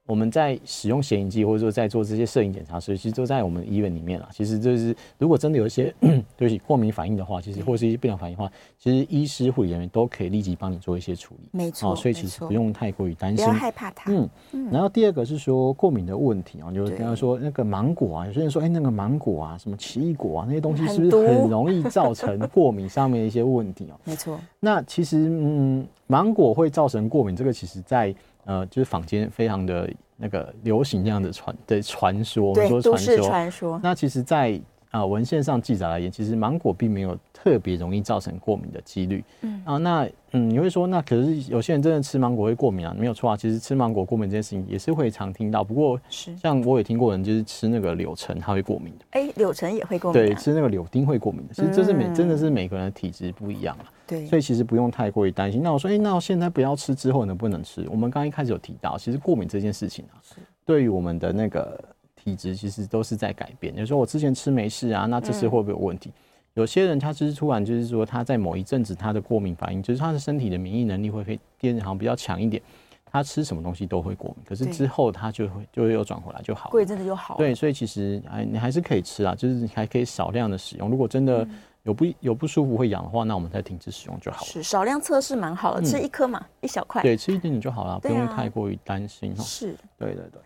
[0.06, 4.28] 我们在使用显影剂，或者说在做这些摄影检查时，其实都在我们医院里面了。
[4.32, 5.94] 其实就是，如果真的有一些
[6.36, 11.48] 对不起过敏反应的话，其实或者是一些不良反应的话，其实医师、护理人员都可以立即帮你做一些处理。
[11.52, 14.12] 没错、哦，所以其实不用太过于担心，不要害怕它。
[14.12, 14.68] 嗯嗯。
[14.70, 23.96] 然后第二个是说过敏的问题啊，就是刚刚说那个芒果啊，有些人说，哎，那个芒果啊，什么奇异果啊，那些东西是不是很容易造成过敏上面的一些问题啊？
[24.04, 24.38] 没错。
[24.60, 29.90] 那其实嗯，芒果会造成过敏，这个其实在呃，就是坊间非常的。
[30.16, 33.80] 那个流行这样的传的传说，我们说传说，传说。
[33.82, 34.62] 那其实在，在
[34.94, 39.24] 啊文献上记载而言，其实芒果并没有特别容易造成过敏的几率。
[39.40, 42.94] 嗯啊，那嗯，你会说，那可是有些人真的吃芒果会过敏啊？
[42.96, 45.64] 没有错啊，其实吃芒果过敏这件事情也是会常听到。
[45.64, 49.04] 不过，是像我也听过人就是吃那个柳橙，他会过敏的。
[49.10, 50.26] 哎、欸，柳橙也会过敏、啊？
[50.26, 51.54] 对，吃那个柳丁会过敏的。
[51.54, 53.90] 其实这是每、嗯、真的是每个人的体质不一样啊。
[54.06, 55.60] 对，所以其实不用太过于担心。
[55.60, 57.84] 那我说，哎、欸，那我现在不要吃之后能不能吃？
[57.90, 60.22] 我们刚一开始有提到，其实过敏这件事情啊。
[60.66, 61.78] 对于我们的那个
[62.24, 63.76] 体质，其实都是在改变。
[63.76, 66.10] 有时候我之前吃没事啊，那这次会不会有问题？
[66.10, 66.14] 嗯、
[66.54, 72.62] 有些人他就是突然就是说他在某一阵子他的过敏反应，就是他的身体的免疫能力会会变好像比较强一点，
[73.04, 74.44] 他吃什么东西都会过敏。
[74.44, 77.38] 可是之后他就会就会又转回来就好了，过一阵子就好了。
[77.38, 80.88] 对，所以其实哎你还是可以吃啊，就是你还可以少量的使用。
[80.88, 81.46] 如果真的
[81.82, 84.46] 有不有不舒服会痒的话，那我们再停止使用就好了。
[84.46, 87.02] 是少量测试蛮好的，吃一颗嘛，嗯、一小块。
[87.02, 89.36] 对，吃一点点就好了，啊、不用太过于担心。
[89.36, 90.40] 是，对对对。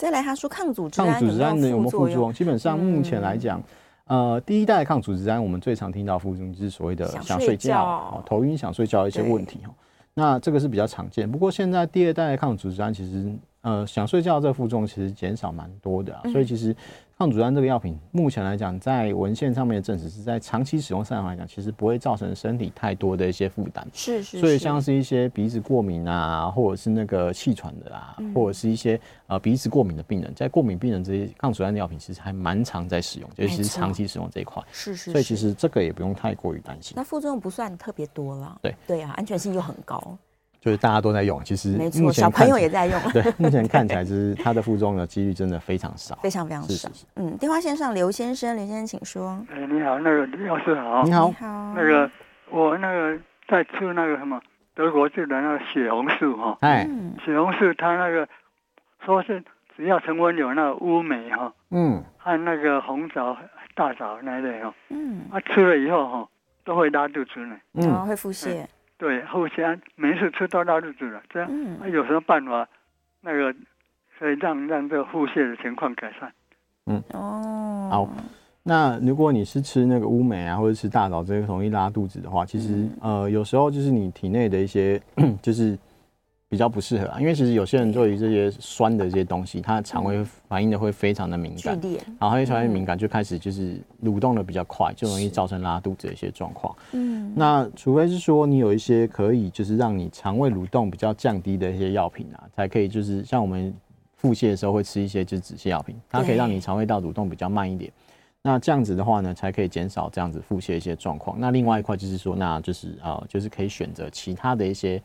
[0.00, 2.32] 好，再来他说抗组织胺有没有副作用？
[2.32, 3.62] 基本上目前来讲，
[4.06, 9.74] 嗯、呃，第一代抗组织胺我们最常听到副作用就是所谓的想睡觉、头晕、想睡觉的一些问题哈。
[10.14, 11.30] 那这个是比较常见。
[11.30, 13.32] 不过现在第二代抗组织胺其实
[13.62, 16.74] 呃想睡觉这个副作用其实减少蛮多的啊，所以其实。
[17.20, 23.86] 抗组胺这个药品，目前来讲，在文献上面的证实是在长期使用上来讲，其实不会造成身体太多的一些负担。
[23.92, 24.40] 是，是是。
[24.40, 34.64] 所以像是一些鼻子过敏啊，或者是那个气喘的啊，嗯、或者是一些呃鼻子过敏的病人，在过敏病人这些抗组胺的药品其实还蛮常在使用，尤其是长期使用这一块。
[34.72, 35.12] 是，是是。
[35.12, 36.94] 所以其实这个也不用太过于担心。
[36.96, 38.58] 那副作用不算特别多了。
[38.62, 40.16] 对对啊，安全性又很高。
[40.60, 43.00] 就是大家都在用，其实没错，小朋友也在用。
[43.12, 46.68] 对，目前看起来就是它的副作用的几率真的非常少，非常非常少。
[46.68, 49.42] 是是是嗯，电话线上刘先生，刘先生请说。
[49.50, 51.02] 哎，你好，那个李老师好。
[51.04, 51.28] 你好。
[51.28, 51.72] 你好。
[51.74, 52.10] 那个
[52.50, 53.18] 我那个
[53.48, 54.38] 在吃那个什么
[54.74, 56.58] 德国制的那个血红素哈。
[56.60, 56.86] 哎。
[57.24, 58.28] 血红素它那个
[59.06, 59.42] 说是
[59.74, 61.50] 只要成分有那个乌梅哈。
[61.70, 62.04] 嗯。
[62.18, 63.34] 和那个红枣、
[63.74, 64.74] 大枣那类哈。
[64.90, 65.22] 嗯。
[65.30, 66.28] 啊，吃了以后哈
[66.66, 67.56] 都会拉肚子呢。
[67.72, 68.06] 嗯。
[68.06, 68.66] 会腹泻。
[69.00, 71.48] 对，后天没事吃多大日子了，这样，
[71.80, 72.68] 那、嗯、有什么办法，
[73.22, 73.52] 那个
[74.18, 76.30] 可以让让这个腹泻的情况改善？
[76.84, 78.08] 嗯，哦，好，
[78.62, 85.00] 那如果你是吃那个乌梅啊，或者吃大枣这些容易拉肚子的话，其实、嗯、呃有时候就是你体内的一些
[85.40, 85.78] 就是。
[86.50, 91.80] 比较不适合啊，因为其实有些人对于这些酸的这些东西，他的肠胃反应的会非常的敏感，
[92.18, 96.76] 然后他肠胃敏感就开始就是蠕动的比较快，就容易造成拉肚子的一些状况。
[96.90, 103.72] 嗯，那除非是说你有一些可以就是让你肠胃蠕动比较降低的一些药品啊，才可以就是像我们
[104.16, 107.92] 腹泻的时候会吃一些就是止泻药品，它可以让你肠胃道蠕动比较慢一点。
[108.42, 111.38] 那这样子的话呢，才可以减少这样子腹泻一些状况。
[111.38, 115.00] 那另外一块就是说，那就是呃，就是可以选择其他的一些。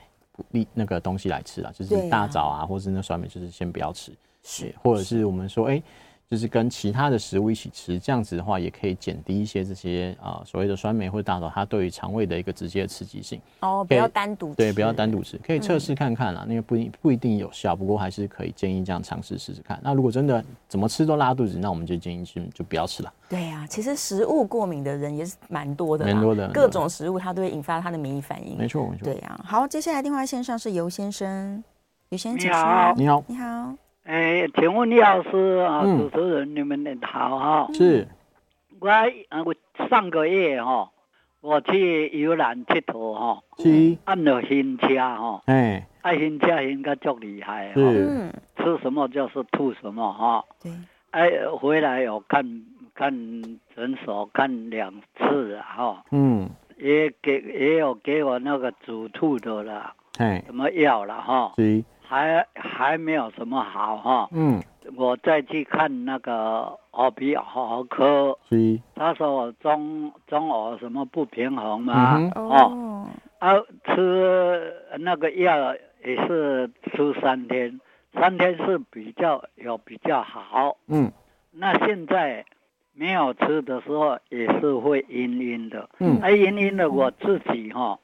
[0.51, 4.11] 利那个东西来吃啦，就是大枣啊，啊或者是那酸梅，就是先不要吃，
[4.43, 5.83] 是，或者是我们说，哎、欸。
[6.29, 13.39] 就是跟其他的食物一起吃，这样子的话也可以减低一些这些啊、呃、所谓的酸梅或者大枣它对于肠胃的一个直接的刺激性。
[13.59, 14.55] 哦，不要单独吃。
[14.55, 16.43] 对，不要单独吃，可以测试看看啦。
[16.47, 19.79] 那个不一不一定有效，不过还是可以建议这样尝试试试看。
[19.83, 23.13] 那如果真的怎么吃都拉肚子，那我们就建议就就不要吃了。
[23.29, 28.57] 对呀、啊，其实食物过敏的人也是蛮多的，蛮多的，各种食物它都会引发他的免疫反应。
[28.57, 29.05] 没错，没错。
[29.05, 31.63] 对呀、啊，好，接下来电话线上是游先生，
[32.09, 33.75] 游先生，你好，你好，你好。
[34.05, 37.67] 哎，请问李老师啊，主持人你们好哈。
[37.73, 38.07] 是，
[38.79, 38.87] 我
[39.43, 39.55] 我
[39.89, 40.91] 上个月哈，
[41.41, 47.81] 我去游览铁佗哈，是，按了新车哈，哎，爱新车应该足厉害哈，
[48.57, 50.71] 吃什么就是吐什么哈，对，
[51.09, 52.45] 哎，回来有看
[52.93, 53.11] 看
[53.75, 61.83] 诊所看两次哈，嗯，也给也有给我那个止吐的了，哎，什么药了哈，是。
[62.07, 64.61] 还还没有什么好哈，嗯，
[64.95, 73.07] 我再去看那个耳鼻喉科，是，他说我中中耳什么不平衡嘛，嗯、哦，
[73.39, 73.53] 啊，
[73.85, 77.79] 吃那个药也是吃三天，
[78.13, 81.11] 三天是比较有比较好，嗯，
[81.51, 82.45] 那现在
[82.93, 87.97] 没有吃的时候也是会晕晕的，嗯，哎、啊，晕晕的我自己哈，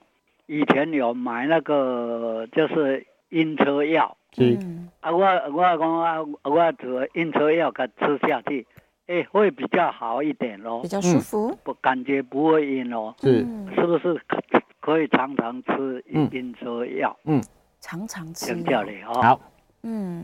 [0.47, 3.05] 以前有买那个就是。
[3.31, 8.65] 晕车药，嗯，啊，我我讲啊，我做晕车药，给吃下去，
[9.07, 13.39] 哎，会比较好一点咯，比较舒服，不感觉不会晕哦，是，
[13.75, 14.39] 是不是可
[14.79, 17.15] 可以常常吃晕车药？
[17.25, 17.41] 嗯，
[17.79, 19.41] 常常吃，叫你哦，好，
[19.83, 20.23] 嗯，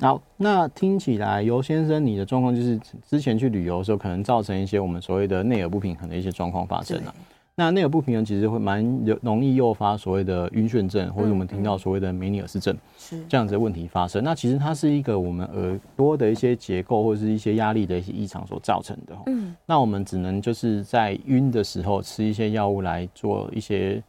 [0.00, 7.14] 好，那听起来尤先生你的状况就是之前去旅游的时候，可能造成一些我们所谓的内耳不平衡的一些状况发生了。
[7.58, 8.84] 那内耳不平衡其实会蛮
[9.22, 14.22] 容易诱发所谓的晕眩症，或者我们听到所谓的梅尼尔氏症，是这样子的问题发生。
[14.22, 19.16] 那其实它是一个我们耳朵的一些结构或者是一些压力的一些异常所造成的。
[19.26, 24.02] 嗯，那我们只能就是在晕的时候吃一些药物来做一些。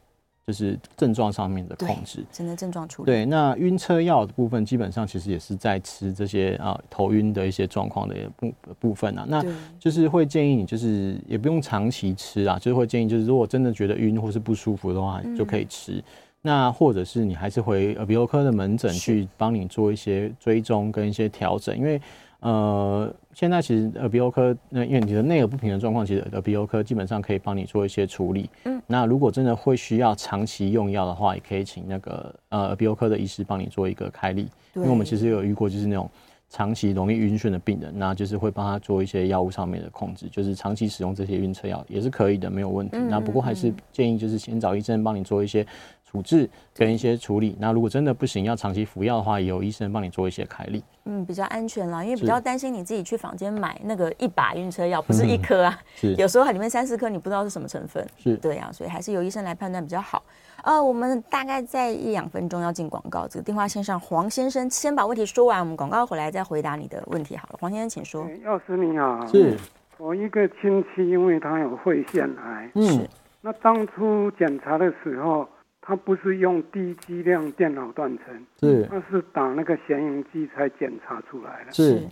[0.48, 3.06] 就是症状上面的控制，真的症状处理。
[3.06, 9.26] 对，那晕车药的部分，基本上其实也是在吃这些啊头晕的一些状况的部部分啊。
[9.28, 9.44] 那
[9.78, 15.96] 就是会建议你，就是也不用长期吃啊，就是会建议，就是如果真的觉得晕或是不舒服的话，就可以吃。
[15.96, 16.04] 嗯、
[16.44, 22.02] 那或者是你还是回耳鼻喉科的门诊去帮你做一些追踪跟一些调整，因为。
[22.40, 28.50] 呃，现在其实耳鼻喉科，那因为你的内耳不平衡状况，其实耳鼻喉科基本上可以帮你做一些处理。
[28.66, 34.48] 嗯，那如果真的会需要长期用药的话，也可以请那个呃耳鼻喉科的医师帮你做一个开立。
[34.74, 36.08] 对因为我们其实有遇过，就是那种
[36.50, 42.98] 长期容易晕眩的病人，那就是会帮他做一些药物上面的控制，就是长期使用这些晕车药也是可以的，没有问题。
[42.98, 45.66] 嗯、那不过还是建议就是先找医生帮你做一些
[46.10, 47.58] 处置跟一些处理。
[47.60, 50.82] 那如果真的不行，要长期服药的话，也有医生帮你做一些开立。
[51.04, 58.06] 嗯，比较安全啦，因为比较担心你自己去房间买那个一把晕车药，不是一颗啊，是 有时候它里面三四颗，你不知道是什么成分。
[58.18, 60.24] 是对啊，所以还是由医生来判断比较好。
[60.64, 67.58] 呃，我们大概在一两分钟要进广告，这个电话线上黄先生先把问题说完，我们广告回来再回答你的问题好了。
[67.60, 68.26] 黄先生，请说。
[68.44, 69.58] 药师你好，是
[69.98, 73.08] 我一个亲戚，因为他有肺腺癌，嗯，
[73.42, 75.48] 那当初检查的时候。
[75.88, 78.26] 他不是用低剂量电脑断层，
[78.60, 81.72] 是，他是打那个显影剂才检查出来的。
[81.72, 82.06] 是，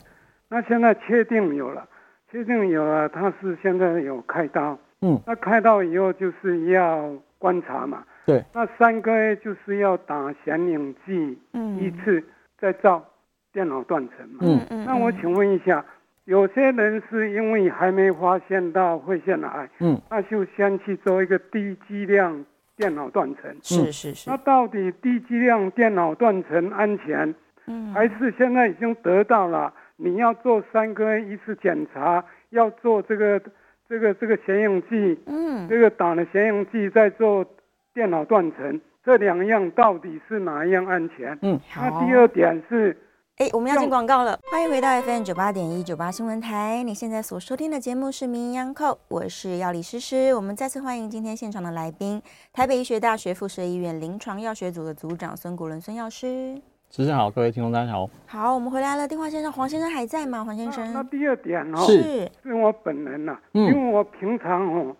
[0.48, 1.86] 那现在确定有了，
[2.32, 4.80] 确定有了，他是现在有开刀。
[5.02, 8.02] 嗯，那开刀以后就是要观察嘛。
[8.26, 12.24] 对，那三个月就是要打显影剂，嗯，一次
[12.58, 13.04] 再照
[13.52, 14.40] 电脑断层嘛。
[14.40, 14.86] 嗯嗯。
[14.86, 15.84] 那我请问一下，
[16.24, 22.46] 有些人是因为还没发现到肺腺癌，嗯，那就先去做一个低剂量。
[22.76, 27.34] 电脑断层是是是，那到底低剂量电脑断层安全，
[27.68, 29.74] 嗯，还是现在已经得到了？
[29.98, 33.42] 你要做三个月一次检查，要做这个
[33.88, 37.46] 这个这个显影剂，嗯，这个打了显影剂再做
[37.94, 41.38] 电脑断层，这两样到底是哪一样安全？
[41.42, 41.82] 嗯，好。
[41.90, 42.98] 那第二点是。
[43.38, 46.82] 哎，我们要进广告了，欢迎回到 FM 九八点一九八新闻台。
[46.84, 50.34] 你现在所收听的节目是《名医央叩》，我是药理诗诗。
[50.34, 52.22] 我们再次欢迎今天现场的来宾，
[52.54, 56.56] 台北医学大学附设医院临床药学组的组长孙谷伦孙药师。
[56.90, 58.10] 主持人好，各位听众大家好。
[58.26, 59.06] 好，我们回来了。
[59.06, 60.46] 电话先生黄先生还在吗？
[60.46, 60.94] 黄先生。
[60.94, 64.96] 那，那第二点哦，是是我本人呐、啊嗯，因为我平常哦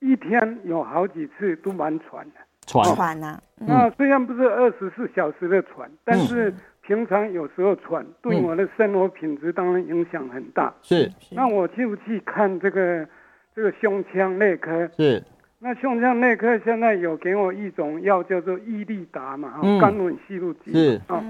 [0.00, 3.40] 一天有好几次都蛮喘的，喘喘呐。
[3.54, 6.54] 那虽然不是二十四小时的喘，但是。
[6.88, 10.72] 平常有时候喘，对我的生活品质当然影响很大。
[10.80, 13.06] 是，那我去不去看这个
[13.54, 14.88] 这个胸腔内科？
[14.96, 15.22] 是，
[15.58, 20.72] 那胸腔内科现在有给我一种药叫做伊利达嘛，嗯，甘稳吸入剂。
[20.72, 21.22] 是，啊，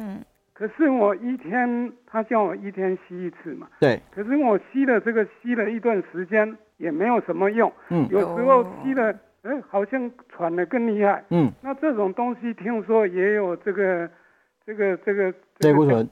[0.54, 3.66] 可是我一天，他叫我一天吸一次嘛。
[3.80, 4.00] 对。
[4.14, 7.72] 可是我吸了这个吸了一段时间也没有什么用。
[7.90, 8.06] 嗯。
[8.12, 9.12] 有时候吸了，
[9.68, 11.24] 好像喘得更厉害。
[11.30, 11.50] 嗯。
[11.60, 14.08] 那这种东西听说也有这个。
[14.68, 16.06] 这个这个类固醇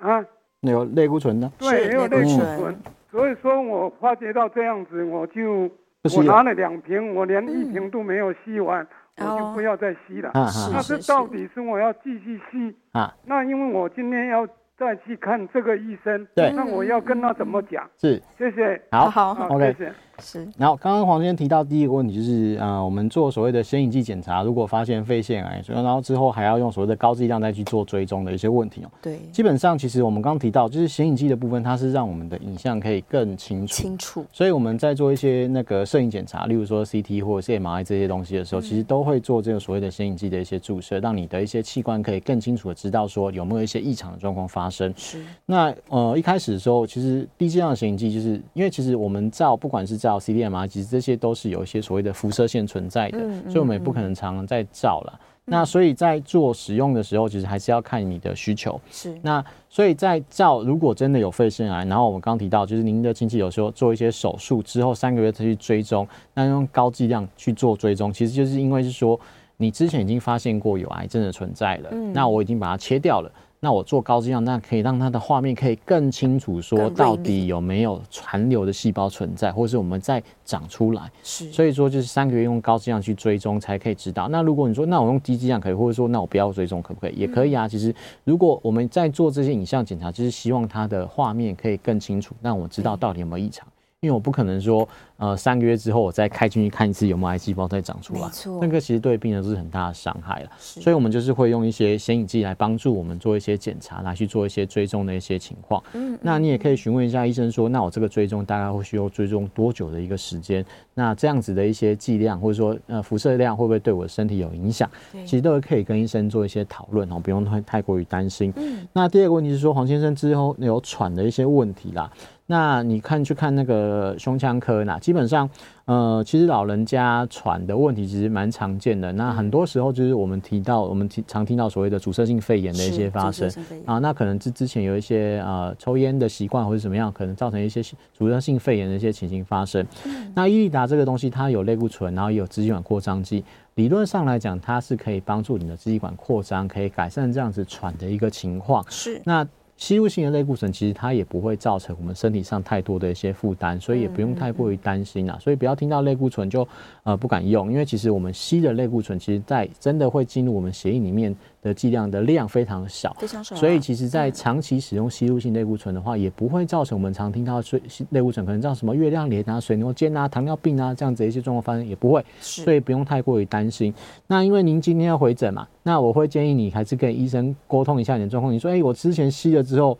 [0.00, 0.24] 啊，
[0.62, 2.74] 有类固醇的，对，也有类固醇。
[3.10, 5.70] 所以说我发觉到这样子，我就
[6.16, 8.82] 我拿了两瓶，我连一瓶都没有吸完，
[9.16, 10.30] 嗯、我就不要再吸了。
[10.30, 13.14] 啊、那这到底是我要继续吸啊？
[13.26, 14.48] 那因为我今天要。
[14.78, 17.84] 再去看这个医生，对，那我要跟他怎么讲？
[18.00, 18.80] 是，谢谢。
[18.92, 19.92] 好，好，好，OK，谢谢。
[20.22, 20.46] 是。
[20.56, 28.90] 然后刚刚黄先生提到第一个问题就是，呃，我们做所谓的显影剂检查，如果发现肺腺癌，然后之后还要用所谓的高剂量再去做追踪的一些问题哦。
[29.02, 29.18] 对。
[29.32, 33.74] 基本上，其实我们刚刚提到，就是显影剂的部分，它是让我们的影像可以更清楚。
[33.74, 34.24] 清楚。
[34.32, 44.92] 所以我们在做一些那个摄影检查，例如说 CT 或者是 MRI 这些东西的时候，嗯、其实都会做这个所谓的显影剂的一些注射，让你的一些器官可以更清楚的知道说有没有一些异常的状况发生。
[44.96, 45.22] 是。
[45.46, 55.50] 那呃一开始的时候，其实低剂量的显影剂，就是因为其实我们照不管是照 C D M R，其实这些都是有一些所谓的辐射线存在的，嗯嗯嗯，所以我们也不可能常常在照了，嗯。
[55.50, 58.80] 那所以在做使用的时候，其实还是要看你的需求。
[58.92, 59.18] 是。
[59.22, 69.18] 那所以在照，如果真的有肺腺癌，然后我们刚提到，就是您的亲戚有时候做一些手术之后三个月再去追踪，那用高剂量去做追踪，其实就是因为是说
[69.56, 73.32] 你之前已经发现过有癌症的存在了，嗯，那我已经把它切掉了。
[73.60, 81.10] 那我做高剂量，那可以让它的画面可以更清楚，说到底有没有残留的细胞存在，或者是我们再长出来。
[81.24, 84.28] 是，所以说就是三个月用高剂量去追踪才可以知道。
[84.28, 87.14] 那如果你说那我用低剂量可以，或者说那我不要追踪可不可以？
[87.16, 87.66] 也可以啊。
[87.66, 87.92] 其实
[88.22, 93.66] 如果我们在做这些影像检查，就是希望它的画面可以更清楚，让我知道到底有没有异常。
[94.02, 98.30] 因为我不可能说，呃，三个月之后我再开进去看一次有没有癌细胞再长出来，
[98.60, 100.50] 那个其实对病人都是很大的伤害了。
[100.56, 105.82] 所以，我们就是会用一些显影剂来帮助我们做一些检查，来去做一些追踪的一些情况。
[105.94, 110.64] 嗯，那你也可以询问一下医生说，那我这个追踪大概会需要追踪多久的一个时间？
[110.94, 114.88] 那这样子的一些剂量或者说呃辐射量会不会对我的身体有影响？
[115.24, 118.52] 其实都可以跟医生做一些讨论哦，不用太太过于担心。
[118.54, 122.08] 嗯，那第二个问题是说，黄先生之后有喘的一些问题啦。
[122.50, 124.98] 那你看去看那个胸腔科呢？
[125.02, 125.48] 基本上，
[125.84, 129.12] 呃，其实老人家喘的问题其实蛮常见的。
[129.12, 133.52] 那很多时候就是我们提到，我们听常听到所谓的阻塞性肺炎的一些发生
[133.84, 133.98] 啊。
[133.98, 137.82] 那可能之之前有一些呃抽烟的习惯或者怎么样，可能造成一些
[138.14, 139.86] 阻塞性肺炎的一些情形发生。
[140.06, 143.44] 嗯、那伊利达这个东西，它有类固醇，然后也有支气管扩张剂，
[143.74, 148.82] 理论上来讲，它是可以帮助你的支气管扩张，可以改善这样子喘的一个情况。
[148.88, 149.20] 是。
[149.22, 149.46] 那
[149.78, 155.38] 吸入性的类固醇其实它也不会造成我们身体上太多的一些负担，所以也不用太过于担心啊。
[155.40, 156.66] 所以不要听到类固醇就
[157.04, 163.54] 呃不敢用，因为其实我们吸的类固醇，其实在真的会进入我们血液里面的剂量的量非常小，非常少。
[163.54, 172.24] 所以其实，在长期使用吸入性类固醇的话，也不会造成我们常听到类类固醇可能造成什么月亮脸啊、水牛肩啊、糖尿病啊这样子的一些状况发生，也不会。
[172.40, 173.94] 所以不用太过于担心。
[174.26, 178.52] 那因为您今天要回诊嘛，那我会建议你还是跟医生沟通一下你的状况。
[178.52, 179.62] 你说，哎，我之前吸了。
[179.62, 179.98] 之后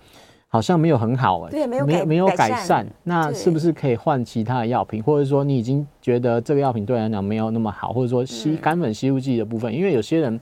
[0.48, 5.02] 好像没有很好哎、没有没有没有改善，那是不是可以换其他的药品？
[5.02, 10.40] 或者说你已经觉得这个药品对你来讲没有那么好，或者说吸干粉吸入剂的部分，嗯、因为有些人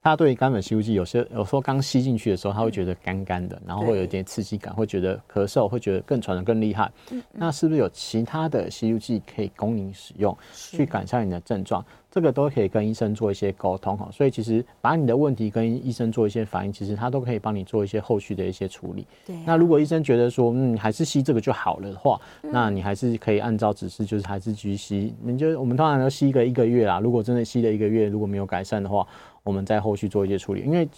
[0.00, 6.88] 他对干粉吸入剂有些有时候刚吸进去的时候，他会觉得干干的，然后会有一点刺激感，会觉得咳嗽，会觉得更喘得更厉害。
[7.10, 11.84] 嗯嗯，那是不是有其他的吸入剂可以供您使用，去改善你的症状？
[12.16, 19.06] 这个都可以跟医生做一些沟通哈，所以其实把你的问题跟医生做一些反映，其实他都可以帮你做一些后续的一些处理。
[19.26, 19.42] 对、啊。
[19.44, 25.14] 那如果医生觉得说，嗯，还是吸这个就好了的话，嗯、那你还是可以按照指示，就是还是继续吸。
[25.22, 27.00] 你就我们通常要吸个一个月啦。
[27.00, 29.06] 如果真的吸了一个月，如果没有改善的话，
[29.42, 30.88] 我们再后续做一些处理，因为。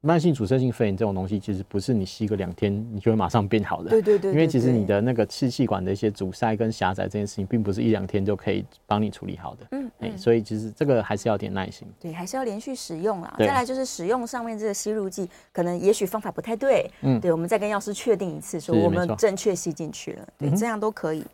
[0.00, 3.90] 慢性阻塞性肺炎这种东西，其实不是你吸个两天你就会马上变好的。
[3.90, 4.30] 对对。
[4.30, 9.66] 因为其实你的那个支气管的一些阻塞跟狭窄这件事情，并不是一两天就可以帮你处理好的。
[9.72, 9.86] 嗯。
[9.98, 11.88] 哎、嗯，所以其实这个还是要点耐心。
[11.98, 13.34] 对，还是要连续使用啦。
[13.38, 16.88] 再来就是使用上面这个吸入剂，可能也许方法不太对。
[17.00, 17.20] 嗯。
[17.20, 20.28] 对，我们再跟药师确定一次，说我们正确吸进去了。
[20.38, 21.24] 对，这样都可以。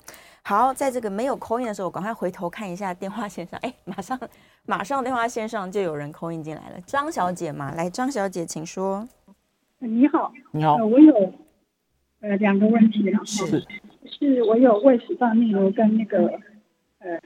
[0.46, 3.58] 好，在这个没有 call in 的时候，我赶快回头看一下电话线上。
[3.62, 4.18] 哎，马上，
[4.66, 9.06] 马上电话线上就有人 call 进来了，张小姐嘛，来，张小姐，请说。
[9.78, 11.32] 你好，你好，呃、我有
[12.20, 13.62] 呃两个问题，是，
[14.06, 16.40] 是我有胃食道逆流跟那个
[17.00, 17.20] 呃，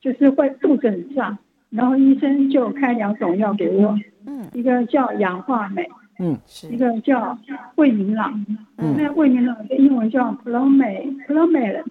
[0.00, 1.38] 就是会腹诊胀，
[1.70, 3.96] 然后医生就开两种药给我，
[4.26, 7.38] 嗯，一个叫氧化镁，嗯，是，一个叫
[7.76, 8.44] 胃明朗，
[8.78, 11.84] 嗯，那胃明朗的英文叫 Promel，Promel。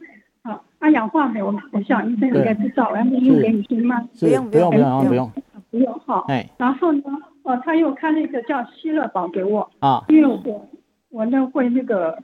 [0.45, 3.99] 好，那氧化镁我我想医生应该知道，我要用给你听吗？
[4.19, 4.69] 不用不用。
[4.69, 5.31] 不用不用，
[5.71, 5.99] 不用。
[6.05, 7.01] 哈，哎，然后呢，
[7.41, 10.69] 哦，他又开了一个叫希乐宝给我啊，因为我
[11.09, 12.15] 我呢会那个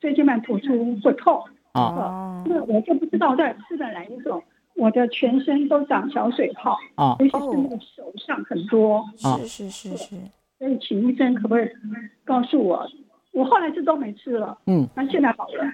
[0.00, 4.42] 椎间盘突出会痛啊，那我就不知道在吃的哪一种，
[4.74, 10.16] 我的全身都长小水泡啊，尤其是那个手上很多，是是是是，
[10.58, 11.68] 所以请医生可不可以
[12.24, 12.84] 告诉我，
[13.30, 15.64] 我后来是都没吃了，嗯，那现在好了。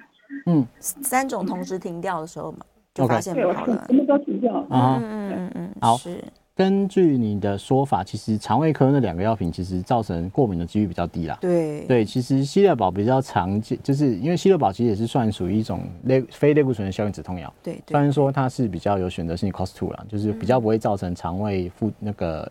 [0.47, 2.59] 嗯，三种同时停掉的时候嘛，
[2.95, 3.85] 就发现不好了。
[3.89, 4.99] 什么都停掉啊。
[5.01, 5.97] 嗯嗯嗯嗯，好。
[5.97, 6.23] 是
[6.57, 11.37] 根据你的说法，其实肠胃科那两个药品其实造成过敏的几率比较低啦。
[11.41, 17.53] 对对，其实西乐宝比较常见，就是因为西乐宝其实也是算属于一种类非类固醇的消炎止痛药。
[17.61, 22.49] 对，虽然说它是比较有选择性 cost two 啦，就是比较不会造成肠胃副那个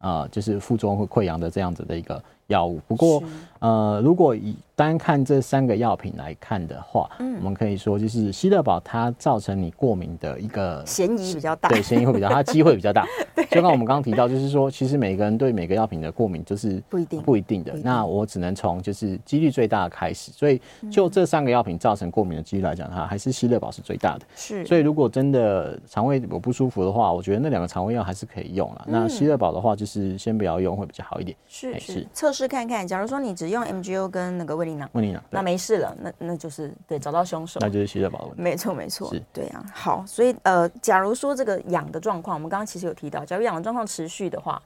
[0.00, 2.80] 呃，就是副作用会溃疡的这样子的一个药物。
[2.86, 3.22] 不过
[3.58, 13.06] 呃，如果以单看这三个药品来看的话，嗯，我们可以说就是希乐宝它造成你过敏的一个嫌疑比较大，对，嫌疑会比较， 它机会比较大。
[13.34, 17.72] 对，就刚我们刚刚提到，就是说其实每个人对每个药品的过敏就是不一定不一定的。
[17.82, 20.60] 那我只能从就是几率最大的开始，所以
[20.92, 24.26] 就这三个药品造成过敏的几率来讲，它还是希乐宝是最大的。
[24.36, 28.84] 是，所以如果真的肠胃我不舒服的话，我觉得那两个肠胃药还是可以用了。
[28.86, 31.34] 那希乐宝的话，就是先不要用会比较好一点。
[31.48, 32.86] 是是，测试看看。
[32.86, 38.30] 假如说你只用 MGO 跟那个胃宁胃宁那没事了，那那就是对找到凶手，那就是希乐宝。
[38.36, 39.64] 没错没错，是，对啊。
[39.72, 44.60] 好，所以呃，假如说这个痒的状况，我们刚刚其实有提到，假如痒的状况持续的话，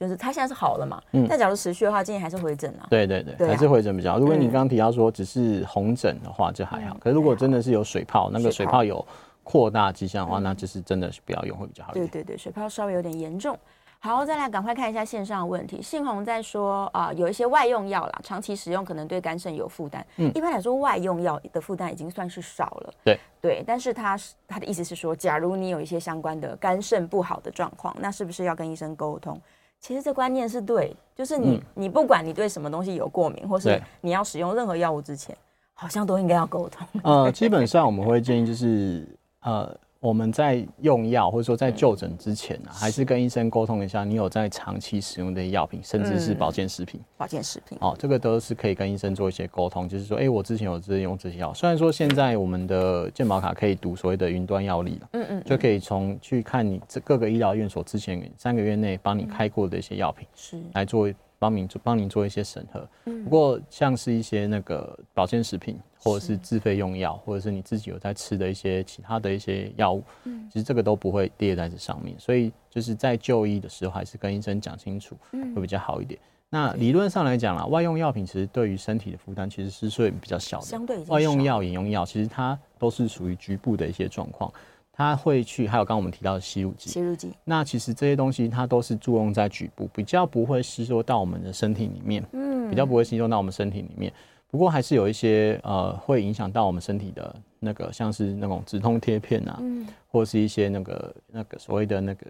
[0.00, 1.00] 就是它现在是好了嘛？
[1.12, 1.26] 嗯。
[1.28, 2.86] 但假如持续的话，建议还是回诊啊。
[2.88, 4.18] 对对对，还是回诊比较好。
[4.18, 6.94] 如果你刚刚提到说只是红疹的话，就还好。
[6.94, 9.04] 嗯、可是如果真的是有水泡，那个水泡有
[9.44, 12.06] 扩大迹象的话，那就是真的是不要用会比较好一点。
[12.08, 13.58] 对对对，水泡稍微有点严重。
[14.04, 15.80] 好，再来赶快看一下线上的问题。
[15.80, 20.04] 信宏在说啊、呃，有一些外用药啦，长期使用可能对肝肾有负担。
[20.16, 22.94] 嗯，一般来说，外用药的负担已经算是少了。
[23.04, 29.40] 对对，但是他他的意思是说，假如你有一些相关的肝肾不好的状况，那是不是要跟医生沟通？
[29.78, 35.36] 其实这观念是对，就是你、嗯、你不管你对什么东西有过敏，或是你要使用任何药物之前，
[35.74, 36.84] 好像都应该要沟通。
[37.04, 39.06] 呃，基本上我们会建议就是
[39.42, 39.72] 呃。
[40.02, 47.00] 我们在用药或者说在就诊之前呢、啊，还是跟医生沟通一下，你有在长期使用的药品，甚至是保健食品。
[47.16, 60.60] 保健食品，哦，这个都是可以跟医生做一些沟通，就是说，哎，我之前有在用这些药，虽然说现在我们的健保卡可以读所谓的云端药历了，嗯嗯，就可以从去看你这各个医疗院所之前三个月内帮你开过的一些药品，是。
[60.74, 62.88] 来做帮您做帮您做一些审核。
[63.04, 65.78] 不过像是一些那个保健食品。
[66.02, 75.16] 或者是自费用药，或者是你自己有在吃的一些其他的一些药物，嗯，其实这个都不会列在这上面，所以就是在就医的时候还是跟医生讲清楚，
[75.54, 76.18] 会比较好一点。
[76.50, 80.66] 那理论上来讲啦，外用药品其实对于身体的负担其实是会比较小的。
[80.66, 84.52] 相对外用药、饮用药，其实它都是属于局部的一些状况。
[84.94, 86.90] 它会去，还有刚刚我们提到的吸入剂。
[86.90, 87.32] 吸入剂。
[87.44, 92.22] 那其实这些东西它都是作用在局部，比较不会吸收到我们的身体里面。
[92.32, 92.68] 嗯。
[92.68, 94.12] 比较不会吸收到我们身体里面。
[94.52, 102.26] 不过还是有一些呃，会影响到我们身体的那个，像是那种止痛贴片啊，嗯，或是一些那个那个所谓的那个。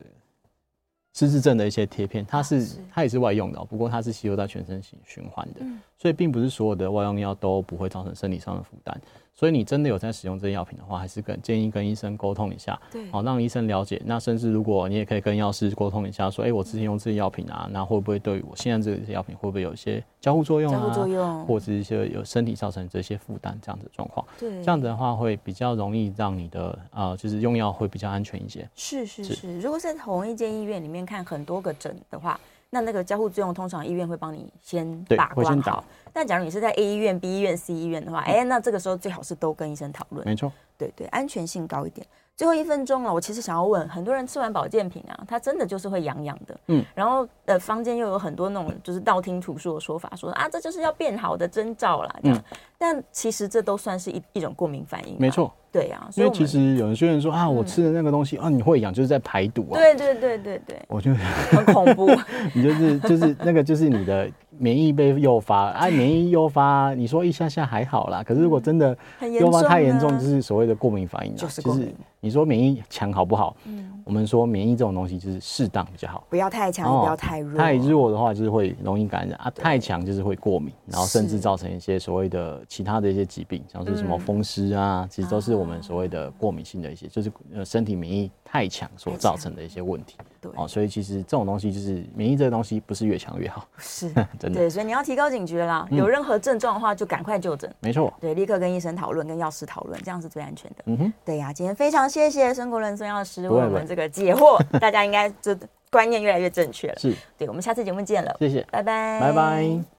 [1.14, 5.60] 失智症的一些贴片，它是它也是外用的，不过它是吸收到全身循循环的，
[5.98, 8.98] 所以并不是所有的外用药都不会造成身体上的负担。
[9.34, 14.00] 所以你真的有在使用这些药品的话，还是跟建议跟医生沟通一下，对，好让医生了解。
[14.04, 20.78] 那甚至如果你也可以跟药师沟通一下，说，哎、欸，我之前用这些药品啊，那会不会对于我现在这些药品会不会有一些交互作用啊？
[20.78, 24.24] 交互作用，或者是一些有身体造成这些负担这样的状况。
[24.38, 28.68] 对，这样子的话会比较容易让你的呃，就是用药会比较安全一些。
[28.74, 32.38] 是是是，是如果是同一间医院里面看很多个诊的话。
[32.74, 35.84] 那那个交互作用，通常医院会帮你先把关好。
[36.10, 40.26] 但假如你是在 A 医院、B 医院、C 医院的话，哎、嗯欸，那这个时候最好是都跟医生讨论。
[40.26, 42.06] 没错，对对，安全性高一点。
[42.42, 46.56] 最后一分钟了，我其实想要问，很多人吃完保健品啊，他真的就是会痒痒的。
[46.66, 52.12] 嗯，然后呃，坊间又有很多那种就是道听途说的说法，说啊，这就是要变好的征兆啦。
[52.20, 55.14] 这样，嗯、但其实这都算是一一种过敏反应。
[55.20, 55.52] 没错。
[55.70, 59.78] 对呀、啊，因为其实有些人说啊，我吃的那个东西、嗯、啊，你会痒，就是在排毒啊。
[59.78, 62.10] 对对对对对，我觉得很恐怖。
[62.56, 68.98] 你就是就是那个就是你的免疫被诱发，啊， 免疫诱发，你说一下下还好啦，可是如果真的
[69.30, 71.36] 诱发太严重，就是所谓的过敏反应、啊。
[71.36, 71.94] 就是过敏。
[72.22, 73.56] 就是你说免疫强好不好？
[73.64, 77.58] 嗯，我们说免疫这种东西就是适当比较好，不要太强，也不要太弱。
[77.58, 90.18] 太弱的话就是会容易感染啊，太强就是会过敏，然后甚至造成一些所谓的其他的一些疾病，像是什么风湿啊，其实都是我们所谓的过敏性的一些，就是呃身体免疫太强所造成的一些问题。
[90.42, 94.60] 对哦，所以其实这种东西就是免疫这个东西不是越强越好，是 真的。
[94.60, 97.72] 对，所以你要提高警觉啦，有任何症状的话就赶快就诊。
[97.80, 100.76] 没错，对，立刻跟医生讨论，跟药师讨论，这样是最安全的。
[100.86, 102.10] 嗯哼，对呀，今天非常。
[102.10, 105.56] 谢谢孙国伦孙药师为我们这个解惑，大家应该这
[105.90, 106.98] 观念越来越正确了。
[106.98, 109.82] 是，对，我们下次节目见了，谢谢，拜拜，拜拜。